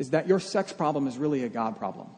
is 0.00 0.10
that 0.10 0.26
your 0.26 0.40
sex 0.40 0.72
problem 0.72 1.06
is 1.06 1.18
really 1.18 1.44
a 1.44 1.48
God 1.50 1.78
problem. 1.78 2.08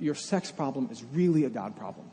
Your 0.00 0.16
sex 0.16 0.50
problem 0.50 0.88
is 0.90 1.04
really 1.12 1.44
a 1.44 1.48
God 1.48 1.76
problem. 1.76 2.10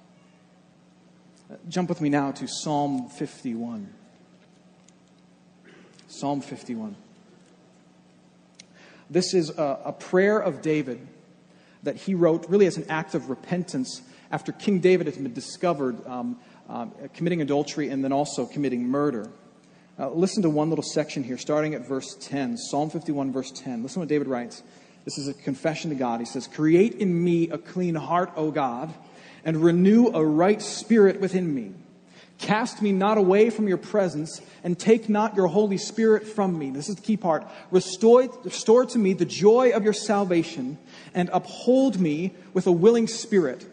Uh, 1.51 1.56
jump 1.68 1.89
with 1.89 2.00
me 2.00 2.10
now 2.10 2.32
to 2.34 2.48
Psalm 2.48 3.10
51. 3.10 3.92
Psalm 6.08 6.39
51. 6.39 6.96
This 9.10 9.34
is 9.34 9.50
a, 9.50 9.80
a 9.86 9.92
prayer 9.92 10.38
of 10.38 10.62
David 10.62 11.06
that 11.82 11.96
he 11.96 12.13
wrote 12.13 12.46
really 12.48 12.68
as 12.68 12.77
an 12.77 12.86
act 12.89 13.16
of 13.16 13.32
repentance 13.32 14.04
after 14.30 14.51
King 14.51 14.82
David 14.82 15.08
had 15.08 15.16
been 15.16 15.34
discovered 15.34 16.06
um, 16.06 16.38
um, 16.70 16.92
committing 17.16 17.42
adultery 17.42 17.89
and 17.89 18.04
then 18.04 18.13
also 18.13 18.46
committing 18.46 18.88
murder. 18.88 19.32
Uh, 20.00 20.12
listen 20.12 20.44
to 20.44 20.50
one 20.50 20.70
little 20.70 20.84
section 20.84 21.24
here, 21.24 21.39
starting 21.39 21.74
at 21.74 21.88
verse 21.88 22.16
10, 22.22 22.56
Psalm 22.58 22.92
51, 22.92 23.32
verse 23.32 23.50
10. 23.50 23.82
Listen 23.82 23.96
to 23.96 24.00
what 24.01 24.10
David 24.10 24.27
writes. 24.27 24.62
This 25.06 25.18
is 25.18 25.27
a 25.27 25.34
confession 25.34 25.89
to 25.89 25.96
God. 25.96 26.20
He 26.20 26.25
says, 26.27 26.46
Create 26.46 26.94
in 26.96 27.24
me 27.24 27.50
a 27.50 27.58
clean 27.58 27.96
heart, 27.96 28.32
O 28.36 28.51
God, 28.51 28.94
and 29.44 29.58
renew 29.58 30.10
a 30.13 30.24
right 30.24 30.62
spirit 30.62 31.20
within 31.20 31.51
me. 31.51 31.72
Cast 32.38 32.80
me 32.84 32.92
not 32.92 33.18
away 33.18 33.50
from 33.50 33.68
your 33.68 33.77
presence, 33.77 34.39
and 34.63 34.77
take 34.77 35.10
not 35.10 35.36
your 35.36 35.48
Holy 35.48 35.80
Spirit 35.80 36.27
from 36.27 36.60
me. 36.60 36.70
This 36.70 36.89
is 36.89 36.98
the 36.98 37.01
key 37.01 37.18
part. 37.18 37.48
Restore, 37.72 38.30
restore 38.44 38.86
to 38.86 39.00
me 39.00 39.13
the 39.13 39.25
joy 39.25 39.72
of 39.72 39.84
your 39.84 39.94
salvation, 39.94 40.77
and 41.16 41.27
uphold 41.34 42.00
me 42.00 42.36
with 42.54 42.68
a 42.68 42.72
willing 42.72 43.08
spirit. 43.08 43.66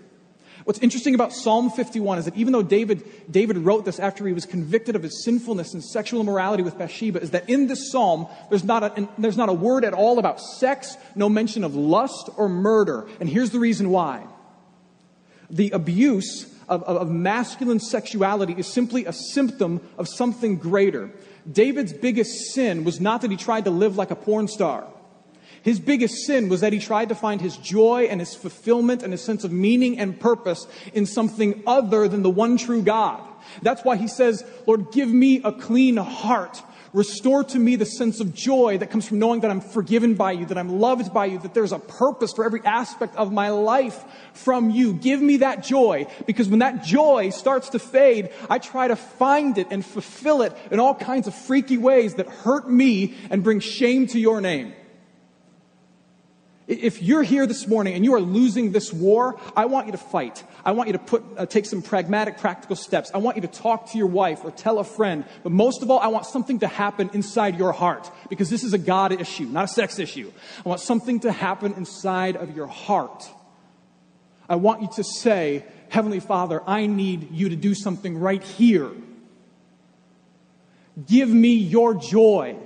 What's 0.65 0.79
interesting 0.79 1.15
about 1.15 1.35
Psalm 1.35 1.69
51 1.71 2.19
is 2.19 2.25
that 2.25 2.37
even 2.37 2.55
though 2.55 2.63
David, 2.63 3.05
David 3.31 3.59
wrote 3.59 3.85
this 3.85 3.99
after 3.99 4.27
he 4.27 4.33
was 4.33 4.47
convicted 4.47 4.97
of 4.97 5.03
his 5.03 5.23
sinfulness 5.23 5.75
and 5.75 5.85
sexual 5.85 6.23
immorality 6.23 6.63
with 6.63 6.79
Bathsheba, 6.79 7.21
is 7.21 7.33
that 7.33 7.51
in 7.51 7.67
this 7.67 7.93
psalm, 7.93 8.27
there's 8.49 8.65
not, 8.65 8.83
a, 8.83 9.09
there's 9.19 9.37
not 9.37 9.51
a 9.51 9.53
word 9.53 9.85
at 9.85 9.93
all 9.93 10.19
about 10.19 10.41
sex, 10.41 10.97
no 11.15 11.29
mention 11.29 11.65
of 11.65 11.75
lust 11.75 12.31
or 12.39 12.49
murder. 12.49 13.07
And 13.21 13.29
here's 13.29 13.51
the 13.51 13.59
reason 13.59 13.91
why. 13.91 14.27
The 15.51 15.71
abuse 15.73 16.45
of, 16.67 16.83
of, 16.85 16.97
of 16.97 17.11
masculine 17.11 17.81
sexuality 17.81 18.55
is 18.57 18.67
simply 18.67 19.05
a 19.05 19.13
symptom 19.13 19.83
of 19.99 20.09
something 20.09 20.57
greater. 20.57 21.11
David's 21.51 21.93
biggest 21.93 22.55
sin 22.55 22.85
was 22.85 23.03
not 23.03 23.21
that 23.21 23.31
he 23.31 23.37
tried 23.37 23.67
to 23.67 23.71
live 23.71 23.99
like 23.99 24.11
a 24.11 24.17
porn 24.17 24.49
star. 24.49 24.87
His 25.65 25.81
biggest 25.81 26.27
sin 26.27 26.51
was 26.51 26.61
that 26.61 26.75
he 26.75 26.79
tried 26.79 27.09
to 27.09 27.15
find 27.15 27.41
his 27.41 27.57
joy 27.57 28.07
and 28.11 28.21
his 28.21 28.35
fulfillment 28.35 29.03
and 29.03 29.13
his 29.13 29.23
sense 29.23 29.45
of 29.45 29.51
meaning 29.51 29.99
and 29.99 30.21
purpose 30.21 30.67
in 30.93 31.07
something 31.07 31.63
other 31.67 32.07
than 32.07 32.23
the 32.23 32.29
one 32.29 32.59
true 32.59 32.83
God. 32.83 33.23
That's 33.63 33.83
why 33.83 33.97
he 33.97 34.07
says, 34.07 34.45
Lord, 34.67 34.93
give 34.93 35.09
me 35.09 35.41
a 35.43 35.53
clean 35.53 35.97
heart. 35.97 36.63
Restore 36.93 37.45
to 37.45 37.59
me 37.59 37.77
the 37.77 37.87
sense 37.87 38.21
of 38.21 38.35
joy 38.35 38.77
that 38.77 38.91
comes 38.91 39.09
from 39.09 39.19
knowing 39.19 39.41
that 39.41 39.51
I'm 39.51 39.63
forgiven 39.63 40.15
by 40.15 40.33
you, 40.33 40.45
that 40.47 40.59
I'm 40.59 40.81
loved 40.81 41.15
by 41.15 41.27
you, 41.27 41.39
that 41.39 41.55
there's 41.55 41.73
a 41.73 41.79
purpose 41.79 42.35
for 42.35 42.45
every 42.45 42.61
aspect 42.67 43.17
of 43.17 43.33
my 43.33 43.49
life 43.49 44.05
from 44.35 44.69
you. 44.69 44.93
Give 44.93 45.21
me 45.23 45.39
that 45.39 45.65
joy 45.65 46.07
because 46.27 46.47
when 46.47 46.59
that 46.59 46.85
joy 46.85 47.31
starts 47.31 47.71
to 47.71 47.79
fade, 47.79 48.29
I 48.51 48.59
try 48.59 48.87
to 48.89 48.97
find 48.97 49.57
it 49.57 49.69
and 49.71 49.85
fulfill 49.85 50.43
it 50.43 50.55
in 50.71 50.79
all 50.79 50.95
kinds 50.95 51.27
of 51.27 51.35
freaky 51.35 51.79
ways 51.79 52.17
that 52.17 52.29
hurt 52.29 52.71
me 52.71 53.15
and 53.31 53.43
bring 53.43 53.61
shame 53.61 54.07
to 54.09 54.21
your 54.21 54.43
name. 54.43 54.75
If 56.67 57.03
you're 57.03 57.23
here 57.23 57.47
this 57.47 57.67
morning 57.67 57.93
and 57.93 58.05
you 58.05 58.15
are 58.15 58.21
losing 58.21 58.73
this 58.73 58.91
war, 58.91 59.39
I 59.55 59.67
want 59.67 59.87
you 59.87 59.93
to 59.93 59.99
fight. 59.99 60.43
I 60.65 60.73
want 60.73 60.89
you 60.89 60.95
to 60.95 60.99
put, 60.99 61.23
uh, 61.37 61.45
take 61.45 61.67
some 61.67 61.83
pragmatic, 61.83 62.39
practical 62.39 62.75
steps. 62.75 63.11
I 63.13 63.19
want 63.19 63.37
you 63.37 63.43
to 63.43 63.49
talk 63.49 63.91
to 63.91 63.99
your 63.99 64.07
wife 64.07 64.41
or 64.45 64.51
tell 64.51 64.79
a 64.79 64.85
friend. 64.85 65.27
But 65.43 65.53
most 65.53 65.83
of 65.83 65.91
all, 65.91 65.99
I 65.99 66.07
want 66.07 66.25
something 66.25 66.61
to 66.61 66.67
happen 66.67 67.11
inside 67.13 67.59
your 67.59 67.73
heart 67.73 68.11
because 68.31 68.49
this 68.49 68.65
is 68.65 68.73
a 68.73 68.79
God 68.79 69.13
issue, 69.13 69.45
not 69.45 69.65
a 69.65 69.69
sex 69.69 69.99
issue. 69.99 70.33
I 70.65 70.69
want 70.71 70.81
something 70.81 71.21
to 71.21 71.33
happen 71.33 71.75
inside 71.75 72.37
of 72.37 72.57
your 72.57 72.67
heart. 72.67 73.29
I 74.49 74.57
want 74.57 74.81
you 74.81 74.89
to 74.95 75.05
say, 75.05 75.67
Heavenly 75.91 76.21
Father, 76.21 76.63
I 76.67 76.87
need 76.87 77.31
you 77.31 77.51
to 77.51 77.57
do 77.57 77.75
something 77.75 78.19
right 78.19 78.43
here. 78.43 78.91
Give 81.07 81.29
me 81.29 81.55
your 81.55 81.95
joy. 81.95 82.57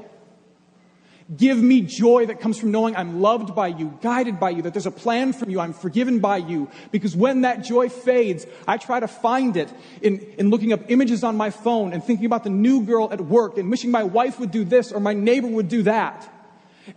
Give 1.36 1.58
me 1.58 1.82
joy 1.82 2.24
that 2.26 2.40
comes 2.40 2.58
from 2.58 2.70
knowing 2.70 2.96
I'm 2.96 3.20
loved 3.20 3.54
by 3.54 3.68
you, 3.68 3.98
guided 4.00 4.40
by 4.40 4.48
you, 4.48 4.62
that 4.62 4.72
there's 4.72 4.86
a 4.86 4.90
plan 4.90 5.34
from 5.34 5.50
you, 5.50 5.60
I'm 5.60 5.74
forgiven 5.74 6.20
by 6.20 6.38
you. 6.38 6.70
Because 6.90 7.14
when 7.14 7.42
that 7.42 7.64
joy 7.64 7.90
fades, 7.90 8.46
I 8.66 8.78
try 8.78 8.98
to 8.98 9.08
find 9.08 9.54
it 9.58 9.70
in, 10.00 10.20
in 10.38 10.48
looking 10.48 10.72
up 10.72 10.90
images 10.90 11.22
on 11.24 11.36
my 11.36 11.50
phone 11.50 11.92
and 11.92 12.02
thinking 12.02 12.24
about 12.24 12.44
the 12.44 12.50
new 12.50 12.82
girl 12.82 13.12
at 13.12 13.20
work 13.20 13.58
and 13.58 13.70
wishing 13.70 13.90
my 13.90 14.04
wife 14.04 14.40
would 14.40 14.50
do 14.50 14.64
this 14.64 14.90
or 14.90 15.00
my 15.00 15.12
neighbor 15.12 15.48
would 15.48 15.68
do 15.68 15.82
that. 15.82 16.32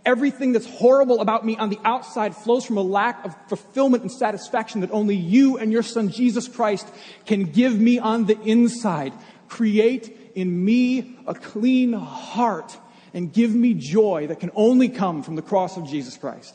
Everything 0.06 0.52
that's 0.52 0.66
horrible 0.66 1.20
about 1.20 1.44
me 1.44 1.58
on 1.58 1.68
the 1.68 1.78
outside 1.84 2.34
flows 2.34 2.64
from 2.64 2.78
a 2.78 2.82
lack 2.82 3.26
of 3.26 3.36
fulfillment 3.48 4.02
and 4.02 4.10
satisfaction 4.10 4.80
that 4.80 4.90
only 4.92 5.14
you 5.14 5.58
and 5.58 5.70
your 5.70 5.82
son 5.82 6.08
Jesus 6.08 6.48
Christ 6.48 6.88
can 7.26 7.44
give 7.44 7.78
me 7.78 7.98
on 7.98 8.24
the 8.24 8.40
inside. 8.40 9.12
Create 9.48 10.32
in 10.34 10.64
me 10.64 11.18
a 11.26 11.34
clean 11.34 11.92
heart 11.92 12.78
and 13.14 13.32
give 13.32 13.54
me 13.54 13.74
joy 13.74 14.26
that 14.28 14.40
can 14.40 14.50
only 14.54 14.88
come 14.88 15.22
from 15.22 15.36
the 15.36 15.42
cross 15.42 15.76
of 15.76 15.86
Jesus 15.86 16.16
Christ. 16.16 16.54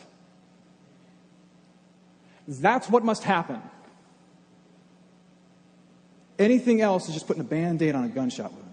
That's 2.47 2.89
what 2.89 3.03
must 3.03 3.23
happen. 3.23 3.61
Anything 6.39 6.81
else 6.81 7.07
is 7.07 7.13
just 7.13 7.27
putting 7.27 7.41
a 7.41 7.45
band 7.45 7.81
aid 7.81 7.95
on 7.95 8.03
a 8.03 8.09
gunshot 8.09 8.53
wound. 8.53 8.63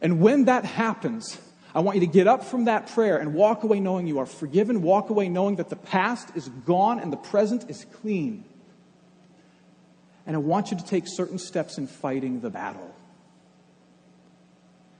And 0.00 0.20
when 0.20 0.44
that 0.46 0.64
happens, 0.64 1.38
I 1.74 1.80
want 1.80 1.96
you 1.96 2.06
to 2.06 2.12
get 2.12 2.26
up 2.26 2.44
from 2.44 2.64
that 2.64 2.88
prayer 2.88 3.18
and 3.18 3.34
walk 3.34 3.62
away 3.62 3.80
knowing 3.80 4.06
you 4.06 4.18
are 4.18 4.26
forgiven, 4.26 4.82
walk 4.82 5.10
away 5.10 5.28
knowing 5.28 5.56
that 5.56 5.68
the 5.68 5.76
past 5.76 6.30
is 6.34 6.48
gone 6.48 6.98
and 6.98 7.12
the 7.12 7.16
present 7.16 7.68
is 7.68 7.84
clean. 8.00 8.44
And 10.26 10.36
I 10.36 10.38
want 10.38 10.70
you 10.70 10.76
to 10.76 10.84
take 10.84 11.04
certain 11.06 11.38
steps 11.38 11.78
in 11.78 11.86
fighting 11.86 12.40
the 12.40 12.50
battle 12.50 12.94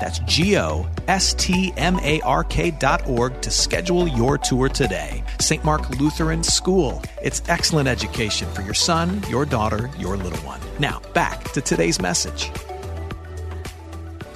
That's 0.00 0.18
G 0.20 0.56
O 0.56 0.88
S 1.08 1.34
T 1.34 1.72
M 1.76 2.00
A 2.00 2.20
R 2.22 2.42
K 2.42 2.70
dot 2.70 3.06
org 3.06 3.40
to 3.42 3.50
schedule 3.50 4.08
your 4.08 4.38
tour 4.38 4.68
today. 4.68 5.22
St. 5.38 5.62
Mark 5.62 5.90
Lutheran 6.00 6.42
School. 6.42 7.02
It's 7.22 7.42
excellent 7.48 7.86
education 7.86 8.48
for 8.52 8.62
your 8.62 8.74
son, 8.74 9.22
your 9.28 9.44
daughter, 9.44 9.90
your 9.98 10.16
little 10.16 10.38
one. 10.38 10.60
Now, 10.78 11.00
back 11.12 11.52
to 11.52 11.60
today's 11.60 12.00
message. 12.00 12.48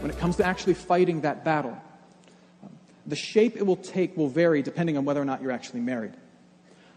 When 0.01 0.11
it 0.11 0.19
comes 0.19 0.37
to 0.37 0.45
actually 0.45 0.75
fighting 0.75 1.23
that 1.23 1.45
battle, 1.45 1.77
the 3.07 3.17
shape 3.17 3.57
it 3.57 3.65
will 3.65 3.77
take 3.77 4.17
will 4.17 4.29
vary 4.29 4.61
depending 4.61 4.99
on 4.99 5.07
whether 5.07 5.21
or 5.21 5.25
not 5.25 5.41
you're 5.41 5.51
actually 5.51 5.81
married. 5.81 6.13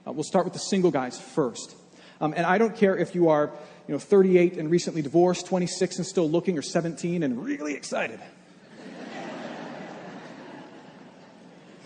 Uh, 0.06 0.12
we'll 0.12 0.24
start 0.24 0.46
with 0.46 0.54
the 0.54 0.60
single 0.60 0.92
guys 0.92 1.18
first. 1.20 1.74
Um, 2.20 2.34
and 2.36 2.46
I 2.46 2.58
don't 2.58 2.76
care 2.76 2.98
if 2.98 3.16
you 3.16 3.30
are 3.30 3.52
you 3.88 3.94
know, 3.94 4.00
38 4.00 4.58
and 4.58 4.70
recently 4.70 5.02
divorced, 5.02 5.46
26 5.46 5.98
and 5.98 6.06
still 6.06 6.30
looking, 6.30 6.58
or 6.58 6.62
17 6.62 7.24
and 7.24 7.44
really 7.44 7.74
excited. 7.74 8.20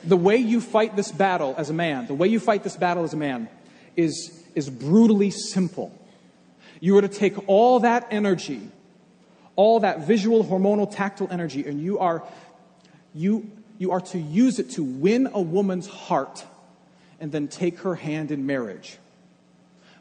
The 0.04 0.18
way 0.18 0.38
you 0.38 0.62
fight 0.62 0.96
this 0.96 1.12
battle 1.12 1.56
as 1.58 1.70
a 1.70 1.74
man, 1.74 2.08
the 2.08 2.14
way 2.14 2.28
you 2.28 2.40
fight 2.40 2.64
this 2.64 2.76
battle 2.76 3.04
as 3.04 3.14
a 3.14 3.18
man, 3.18 3.48
is, 3.96 4.44
is 4.56 4.70
brutally 4.70 5.32
simple. 5.32 5.98
You 6.80 6.98
are 6.98 7.02
to 7.02 7.08
take 7.08 7.48
all 7.48 7.82
that 7.82 8.08
energy, 8.12 8.62
all 9.56 9.82
that 9.82 10.08
visual, 10.08 10.44
hormonal, 10.44 10.94
tactile 10.94 11.28
energy, 11.30 11.66
and 11.68 11.80
you 11.80 12.00
are, 12.00 12.24
you, 13.14 13.52
you 13.78 13.92
are 13.92 14.02
to 14.02 14.20
use 14.20 14.60
it 14.60 14.72
to 14.72 14.84
win 14.84 15.30
a 15.34 15.42
woman's 15.42 15.88
heart 15.88 16.46
and 17.20 17.32
then 17.32 17.48
take 17.48 17.80
her 17.80 17.96
hand 17.96 18.32
in 18.32 18.46
marriage. 18.46 18.98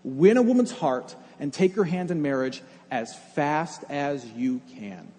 Win 0.03 0.39
a 0.39 0.43
woman's 0.43 0.73
heart 0.73 1.15
and 1.39 1.53
take 1.53 1.75
her 1.75 1.85
hand 1.85 2.11
in 2.11 2.23
marriage 2.23 2.63
as 2.91 3.15
fast 3.35 3.85
as 3.91 4.25
you 4.25 4.63
can. 4.75 5.13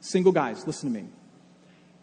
Single 0.00 0.32
guys, 0.32 0.66
listen 0.66 0.92
to 0.92 1.00
me. 1.02 1.08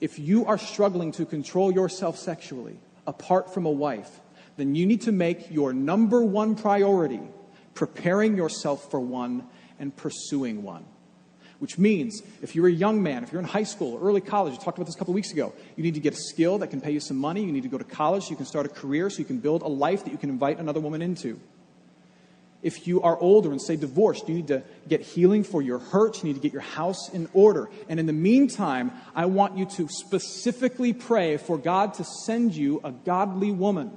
If 0.03 0.19
you 0.19 0.45
are 0.47 0.57
struggling 0.57 1.13
to 1.13 1.25
control 1.25 1.71
yourself 1.71 2.17
sexually 2.17 2.77
apart 3.07 3.53
from 3.53 3.65
a 3.65 3.71
wife, 3.71 4.19
then 4.57 4.75
you 4.75 4.85
need 4.85 5.03
to 5.03 5.13
make 5.13 5.49
your 5.49 5.71
number 5.71 6.21
one 6.21 6.55
priority 6.55 7.21
preparing 7.73 8.35
yourself 8.35 8.91
for 8.91 8.99
one 8.99 9.47
and 9.79 9.95
pursuing 9.95 10.61
one. 10.61 10.83
Which 11.59 11.77
means 11.77 12.21
if 12.41 12.53
you're 12.53 12.67
a 12.67 12.71
young 12.71 13.01
man, 13.01 13.23
if 13.23 13.31
you're 13.31 13.39
in 13.39 13.47
high 13.47 13.63
school 13.63 13.97
early 14.03 14.19
college, 14.19 14.55
I 14.59 14.61
talked 14.61 14.77
about 14.77 14.87
this 14.87 14.95
a 14.95 14.97
couple 14.97 15.13
weeks 15.13 15.31
ago, 15.31 15.53
you 15.77 15.83
need 15.83 15.93
to 15.93 16.01
get 16.01 16.11
a 16.11 16.17
skill 16.17 16.57
that 16.57 16.67
can 16.67 16.81
pay 16.81 16.91
you 16.91 16.99
some 16.99 17.15
money. 17.15 17.41
You 17.41 17.53
need 17.53 17.63
to 17.63 17.69
go 17.69 17.77
to 17.77 17.85
college 17.85 18.23
so 18.23 18.31
you 18.31 18.35
can 18.35 18.45
start 18.45 18.65
a 18.65 18.69
career, 18.69 19.09
so 19.09 19.19
you 19.19 19.25
can 19.25 19.39
build 19.39 19.61
a 19.61 19.69
life 19.69 20.03
that 20.03 20.11
you 20.11 20.17
can 20.17 20.29
invite 20.29 20.59
another 20.59 20.81
woman 20.81 21.01
into. 21.01 21.39
If 22.63 22.87
you 22.87 23.01
are 23.01 23.17
older 23.17 23.51
and 23.51 23.61
say 23.61 23.75
divorced, 23.75 24.27
you 24.27 24.35
need 24.35 24.47
to 24.47 24.63
get 24.87 25.01
healing 25.01 25.43
for 25.43 25.61
your 25.61 25.79
hurts. 25.79 26.23
You 26.23 26.29
need 26.29 26.35
to 26.35 26.39
get 26.39 26.53
your 26.53 26.61
house 26.61 27.09
in 27.09 27.29
order. 27.33 27.69
And 27.89 27.99
in 27.99 28.05
the 28.05 28.13
meantime, 28.13 28.91
I 29.13 29.25
want 29.25 29.57
you 29.57 29.65
to 29.65 29.87
specifically 29.89 30.93
pray 30.93 31.37
for 31.37 31.57
God 31.57 31.93
to 31.95 32.03
send 32.03 32.55
you 32.55 32.79
a 32.83 32.91
godly 32.91 33.51
woman. 33.51 33.91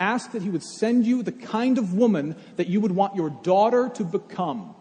Ask 0.00 0.32
that 0.32 0.42
He 0.42 0.48
would 0.48 0.62
send 0.62 1.06
you 1.06 1.22
the 1.22 1.32
kind 1.32 1.76
of 1.76 1.92
woman 1.92 2.36
that 2.56 2.68
you 2.68 2.80
would 2.80 2.92
want 2.92 3.16
your 3.16 3.30
daughter 3.30 3.90
to 3.96 4.04
become 4.04 4.76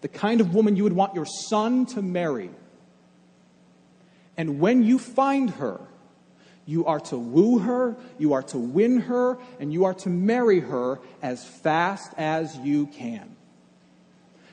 the 0.00 0.08
kind 0.08 0.40
of 0.40 0.54
woman 0.54 0.76
you 0.76 0.84
would 0.84 0.92
want 0.92 1.14
your 1.14 1.26
son 1.26 1.86
to 1.86 2.02
marry. 2.02 2.50
And 4.36 4.60
when 4.60 4.82
you 4.82 4.98
find 4.98 5.50
her, 5.50 5.80
you 6.66 6.86
are 6.86 7.00
to 7.00 7.18
woo 7.18 7.58
her, 7.58 7.96
you 8.18 8.32
are 8.32 8.42
to 8.44 8.58
win 8.58 9.00
her, 9.00 9.38
and 9.58 9.72
you 9.72 9.84
are 9.84 9.94
to 9.94 10.08
marry 10.08 10.60
her 10.60 11.00
as 11.22 11.44
fast 11.44 12.12
as 12.16 12.56
you 12.58 12.86
can. 12.86 13.36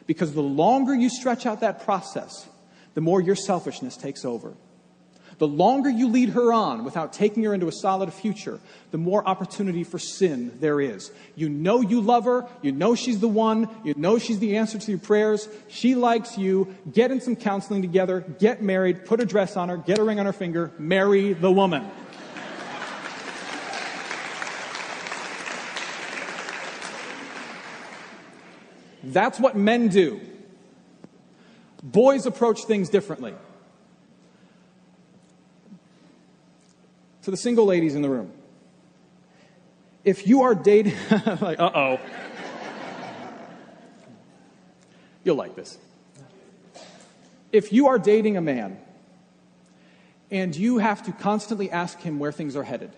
Because 0.05 0.33
the 0.33 0.41
longer 0.41 0.95
you 0.95 1.09
stretch 1.09 1.45
out 1.45 1.59
that 1.59 1.83
process, 1.83 2.47
the 2.93 3.01
more 3.01 3.21
your 3.21 3.35
selfishness 3.35 3.97
takes 3.97 4.25
over. 4.25 4.53
The 5.39 5.47
longer 5.47 5.89
you 5.89 6.07
lead 6.07 6.29
her 6.29 6.51
on 6.51 6.83
without 6.83 7.13
taking 7.13 7.43
her 7.43 7.53
into 7.53 7.67
a 7.67 7.71
solid 7.71 8.11
future, 8.11 8.59
the 8.89 8.97
more 8.97 9.27
opportunity 9.27 9.83
for 9.83 9.99
sin 9.99 10.57
there 10.59 10.81
is. 10.81 11.11
You 11.35 11.47
know 11.47 11.81
you 11.81 12.01
love 12.01 12.25
her. 12.25 12.47
You 12.63 12.71
know 12.71 12.95
she's 12.95 13.19
the 13.19 13.27
one. 13.27 13.69
You 13.83 13.93
know 13.95 14.17
she's 14.17 14.39
the 14.39 14.57
answer 14.57 14.79
to 14.79 14.91
your 14.91 14.99
prayers. 14.99 15.47
She 15.67 15.93
likes 15.93 16.39
you. 16.39 16.75
Get 16.91 17.11
in 17.11 17.21
some 17.21 17.35
counseling 17.35 17.83
together. 17.83 18.21
Get 18.39 18.63
married. 18.63 19.05
Put 19.05 19.19
a 19.19 19.25
dress 19.25 19.55
on 19.55 19.69
her. 19.69 19.77
Get 19.77 19.99
a 19.99 20.03
ring 20.03 20.19
on 20.19 20.25
her 20.25 20.33
finger. 20.33 20.71
Marry 20.79 21.33
the 21.33 21.51
woman. 21.51 21.87
That's 29.03 29.39
what 29.39 29.55
men 29.55 29.89
do. 29.89 30.19
Boys 31.83 32.25
approach 32.25 32.63
things 32.63 32.89
differently. 32.89 33.35
To 37.27 37.31
the 37.31 37.35
single 37.35 37.65
ladies 37.65 37.93
in 37.93 38.01
the 38.01 38.09
room. 38.09 38.31
If 40.05 40.29
you 40.29 40.43
are 40.43 40.55
dating, 40.55 40.95
like, 41.41 41.59
uh 41.59 41.71
oh. 41.75 41.99
You'll 45.25 45.35
like 45.35 45.53
this. 45.53 45.77
If 47.51 47.73
you 47.73 47.87
are 47.89 47.99
dating 47.99 48.37
a 48.37 48.41
man 48.41 48.79
and 50.31 50.55
you 50.55 50.77
have 50.77 51.03
to 51.03 51.11
constantly 51.11 51.69
ask 51.69 51.99
him 51.99 52.17
where 52.17 52.31
things 52.31 52.55
are 52.55 52.63
headed, 52.63 52.93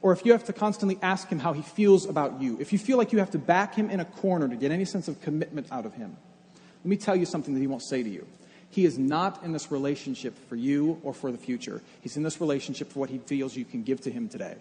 or 0.00 0.12
if 0.12 0.24
you 0.24 0.30
have 0.30 0.44
to 0.44 0.52
constantly 0.52 0.96
ask 1.02 1.26
him 1.26 1.40
how 1.40 1.54
he 1.54 1.62
feels 1.62 2.06
about 2.06 2.40
you, 2.40 2.56
if 2.60 2.72
you 2.72 2.78
feel 2.78 2.98
like 2.98 3.12
you 3.12 3.18
have 3.18 3.32
to 3.32 3.38
back 3.38 3.74
him 3.74 3.90
in 3.90 3.98
a 3.98 4.04
corner 4.04 4.46
to 4.46 4.54
get 4.54 4.70
any 4.70 4.84
sense 4.84 5.08
of 5.08 5.20
commitment 5.22 5.66
out 5.72 5.86
of 5.86 5.94
him, 5.94 6.16
let 6.54 6.88
me 6.88 6.96
tell 6.96 7.16
you 7.16 7.26
something 7.26 7.52
that 7.54 7.60
he 7.60 7.66
won't 7.66 7.82
say 7.82 8.04
to 8.04 8.08
you. 8.08 8.28
He 8.72 8.86
is 8.86 8.98
not 8.98 9.44
in 9.44 9.52
this 9.52 9.70
relationship 9.70 10.34
for 10.48 10.56
you 10.56 10.98
or 11.02 11.12
for 11.12 11.30
the 11.30 11.36
future. 11.36 11.82
He's 12.00 12.16
in 12.16 12.22
this 12.22 12.40
relationship 12.40 12.90
for 12.90 13.00
what 13.00 13.10
he 13.10 13.18
feels 13.18 13.54
you 13.54 13.66
can 13.66 13.82
give 13.82 14.00
to 14.00 14.10
him 14.10 14.30
today. 14.30 14.56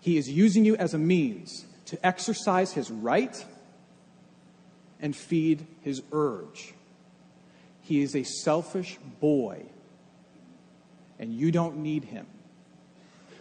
He 0.00 0.18
is 0.18 0.28
using 0.28 0.66
you 0.66 0.76
as 0.76 0.92
a 0.92 0.98
means 0.98 1.64
to 1.86 2.06
exercise 2.06 2.70
his 2.74 2.90
right 2.90 3.42
and 5.00 5.16
feed 5.16 5.66
his 5.80 6.02
urge. 6.12 6.74
He 7.80 8.02
is 8.02 8.14
a 8.14 8.24
selfish 8.24 8.98
boy, 9.20 9.62
and 11.18 11.32
you 11.32 11.50
don't 11.50 11.78
need 11.78 12.04
him. 12.04 12.26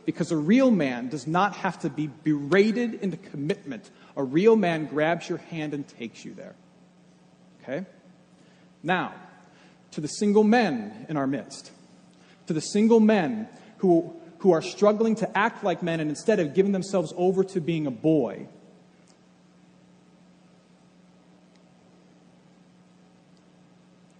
Because 0.05 0.31
a 0.31 0.37
real 0.37 0.71
man 0.71 1.09
does 1.09 1.27
not 1.27 1.57
have 1.57 1.79
to 1.79 1.89
be 1.89 2.07
berated 2.07 2.93
into 2.93 3.17
commitment. 3.17 3.91
A 4.15 4.23
real 4.23 4.55
man 4.55 4.85
grabs 4.85 5.27
your 5.27 5.39
hand 5.39 5.73
and 5.73 5.85
takes 5.85 6.23
you 6.23 6.33
there. 6.33 6.55
Okay? 7.61 7.85
Now, 8.83 9.13
to 9.91 10.01
the 10.01 10.07
single 10.07 10.43
men 10.43 11.05
in 11.09 11.17
our 11.17 11.27
midst, 11.27 11.71
to 12.47 12.53
the 12.53 12.61
single 12.61 12.99
men 12.99 13.47
who, 13.77 14.13
who 14.39 14.51
are 14.51 14.61
struggling 14.61 15.15
to 15.15 15.37
act 15.37 15.63
like 15.63 15.83
men 15.83 15.99
and 15.99 16.09
instead 16.09 16.39
have 16.39 16.53
given 16.53 16.71
themselves 16.71 17.13
over 17.17 17.43
to 17.43 17.61
being 17.61 17.87
a 17.87 17.91
boy. 17.91 18.47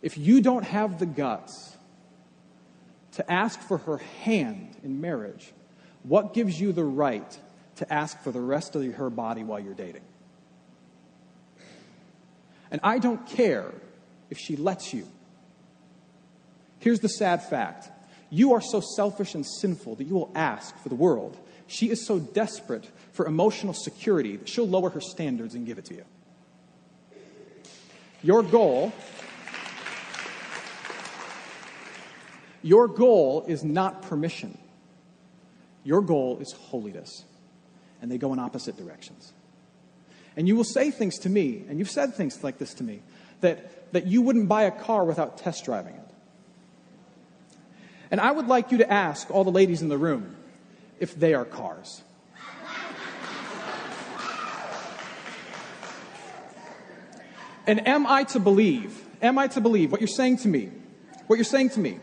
If 0.02 0.18
you 0.18 0.42
don't 0.42 0.64
have 0.64 1.00
the 1.00 1.06
guts 1.06 1.76
to 3.14 3.32
ask 3.32 3.60
for 3.60 3.80
her 3.80 3.98
hand 4.24 4.78
in 4.84 5.02
marriage, 5.02 5.52
what 6.04 6.34
gives 6.34 6.60
you 6.60 6.72
the 6.72 6.84
right 6.84 7.38
to 7.78 7.94
ask 7.94 8.22
for 8.22 8.32
the 8.32 8.40
rest 8.40 8.76
of 8.76 8.84
her 8.94 9.10
body 9.10 9.44
while 9.44 9.60
you're 9.60 9.74
dating? 9.74 10.04
And 12.72 12.80
I 12.84 13.00
don't 13.00 13.26
care 13.28 13.74
if 14.30 14.38
she 14.38 14.56
lets 14.56 14.94
you. 14.94 15.08
Here's 16.80 17.00
the 17.00 17.10
sad 17.10 17.44
fact 17.44 17.90
you 18.30 18.54
are 18.54 18.62
so 18.62 18.82
selfish 18.82 19.36
and 19.36 19.46
sinful 19.46 19.96
that 19.96 20.04
you 20.06 20.14
will 20.14 20.32
ask 20.36 20.78
for 20.80 20.90
the 20.90 20.96
world. 20.96 21.38
She 21.68 21.90
is 21.90 22.06
so 22.06 22.20
desperate 22.20 22.90
for 23.14 23.26
emotional 23.26 23.74
security 23.74 24.38
that 24.38 24.50
she'll 24.50 24.68
lower 24.68 24.90
her 24.90 25.02
standards 25.02 25.54
and 25.54 25.66
give 25.66 25.78
it 25.78 25.86
to 25.86 25.96
you. 25.96 26.06
Your 28.24 28.44
goal. 28.44 28.92
Your 32.64 32.88
goal 32.88 33.46
is 33.48 33.64
not 33.64 34.02
permission. 34.02 34.58
Your 35.84 36.02
goal 36.02 36.40
is 36.40 36.52
holiness. 36.52 37.24
And 38.02 38.12
they 38.12 38.18
go 38.18 38.34
in 38.34 38.40
opposite 38.40 38.78
directions. 38.78 39.32
And 40.36 40.48
you 40.48 40.56
will 40.56 40.64
say 40.64 40.92
things 40.92 41.18
to 41.20 41.30
me, 41.30 41.64
and 41.68 41.80
you've 41.80 41.90
said 41.90 42.14
things 42.14 42.44
like 42.44 42.58
this 42.58 42.74
to 42.76 42.84
me, 42.84 43.02
that 43.42 43.72
that 43.92 44.08
you 44.08 44.22
wouldn't 44.22 44.48
buy 44.48 44.64
a 44.64 44.72
car 44.72 45.04
without 45.06 45.38
test 45.38 45.66
driving 45.66 45.96
it. 45.96 46.10
And 48.12 48.22
I 48.22 48.32
would 48.32 48.48
like 48.48 48.72
you 48.72 48.78
to 48.80 48.92
ask 48.92 49.30
all 49.32 49.44
the 49.44 49.52
ladies 49.52 49.82
in 49.82 49.90
the 49.90 49.98
room 49.98 50.36
if 51.00 51.16
they 51.16 51.34
are 51.34 51.46
cars. 51.46 52.04
And 57.68 57.86
am 57.86 58.08
I 58.08 58.24
to 58.26 58.40
believe, 58.40 59.06
am 59.22 59.38
I 59.38 59.48
to 59.48 59.60
believe 59.60 59.92
what 59.92 60.00
you're 60.00 60.08
saying 60.08 60.38
to 60.38 60.48
me? 60.48 60.72
What 61.28 61.36
you're 61.36 61.44
saying 61.44 61.72
to 61.72 61.82
me, 61.82 62.00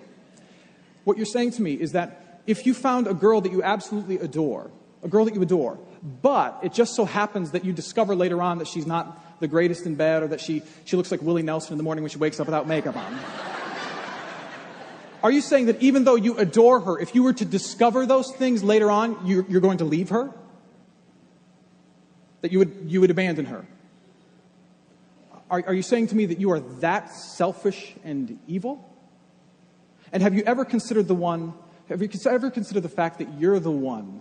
what 1.04 1.16
you're 1.16 1.24
saying 1.24 1.52
to 1.52 1.62
me 1.62 1.72
is 1.72 1.92
that 1.92 2.42
if 2.46 2.66
you 2.66 2.74
found 2.74 3.06
a 3.06 3.14
girl 3.14 3.40
that 3.40 3.50
you 3.50 3.62
absolutely 3.62 4.18
adore, 4.18 4.70
a 5.02 5.08
girl 5.08 5.24
that 5.24 5.34
you 5.34 5.40
adore, 5.40 5.78
but 6.04 6.58
it 6.62 6.74
just 6.74 6.94
so 6.94 7.06
happens 7.06 7.52
that 7.52 7.64
you 7.64 7.72
discover 7.72 8.14
later 8.14 8.42
on 8.42 8.58
that 8.58 8.68
she's 8.68 8.86
not 8.86 9.40
the 9.40 9.48
greatest 9.48 9.86
in 9.86 9.94
bed 9.94 10.22
or 10.22 10.28
that 10.28 10.40
she, 10.40 10.62
she 10.84 10.96
looks 10.96 11.10
like 11.10 11.22
Willie 11.22 11.42
Nelson 11.42 11.72
in 11.72 11.78
the 11.78 11.84
morning 11.84 12.04
when 12.04 12.10
she 12.10 12.18
wakes 12.18 12.38
up 12.38 12.46
without 12.46 12.68
makeup 12.68 12.94
on. 12.94 13.18
Are 15.22 15.30
you 15.30 15.40
saying 15.40 15.66
that 15.66 15.80
even 15.80 16.04
though 16.04 16.16
you 16.16 16.36
adore 16.36 16.80
her, 16.80 16.98
if 16.98 17.14
you 17.14 17.22
were 17.22 17.32
to 17.32 17.46
discover 17.46 18.04
those 18.04 18.30
things 18.36 18.62
later 18.62 18.90
on, 18.90 19.26
you're, 19.26 19.46
you're 19.48 19.62
going 19.62 19.78
to 19.78 19.86
leave 19.86 20.10
her? 20.10 20.30
That 22.42 22.52
you 22.52 22.58
would, 22.58 22.84
you 22.86 23.00
would 23.00 23.10
abandon 23.10 23.46
her? 23.46 23.66
Are, 25.48 25.64
are 25.68 25.74
you 25.74 25.82
saying 25.82 26.08
to 26.08 26.16
me 26.16 26.26
that 26.26 26.38
you 26.38 26.50
are 26.50 26.60
that 26.80 27.10
selfish 27.10 27.94
and 28.04 28.38
evil? 28.46 28.86
And 30.12 30.22
have 30.22 30.34
you 30.34 30.42
ever 30.44 30.66
considered 30.66 31.08
the 31.08 31.14
one, 31.14 31.54
have 31.88 32.02
you 32.02 32.08
ever 32.26 32.50
considered 32.50 32.82
the 32.82 32.90
fact 32.90 33.18
that 33.20 33.40
you're 33.40 33.58
the 33.58 33.70
one 33.70 34.20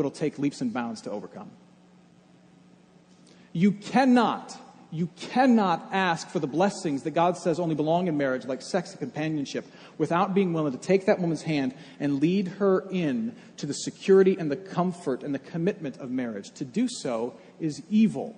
it'll 0.00 0.10
take 0.10 0.38
leaps 0.38 0.60
and 0.60 0.72
bounds 0.72 1.00
to 1.02 1.10
overcome? 1.10 1.50
You 3.52 3.72
cannot 3.72 4.56
you 4.92 5.08
cannot 5.16 5.88
ask 5.92 6.28
for 6.28 6.38
the 6.38 6.46
blessings 6.46 7.02
that 7.02 7.10
God 7.10 7.36
says 7.36 7.58
only 7.58 7.74
belong 7.74 8.06
in 8.06 8.16
marriage, 8.16 8.46
like 8.46 8.62
sex 8.62 8.92
and 8.92 9.00
companionship, 9.00 9.66
without 9.98 10.32
being 10.32 10.52
willing 10.52 10.72
to 10.72 10.78
take 10.78 11.06
that 11.06 11.18
woman's 11.18 11.42
hand 11.42 11.74
and 11.98 12.20
lead 12.20 12.48
her 12.48 12.84
in 12.90 13.34
to 13.56 13.66
the 13.66 13.74
security 13.74 14.36
and 14.38 14.50
the 14.50 14.56
comfort 14.56 15.22
and 15.22 15.34
the 15.34 15.38
commitment 15.38 15.98
of 15.98 16.10
marriage. 16.10 16.50
To 16.52 16.64
do 16.64 16.88
so 16.88 17.34
is 17.58 17.82
evil. 17.90 18.36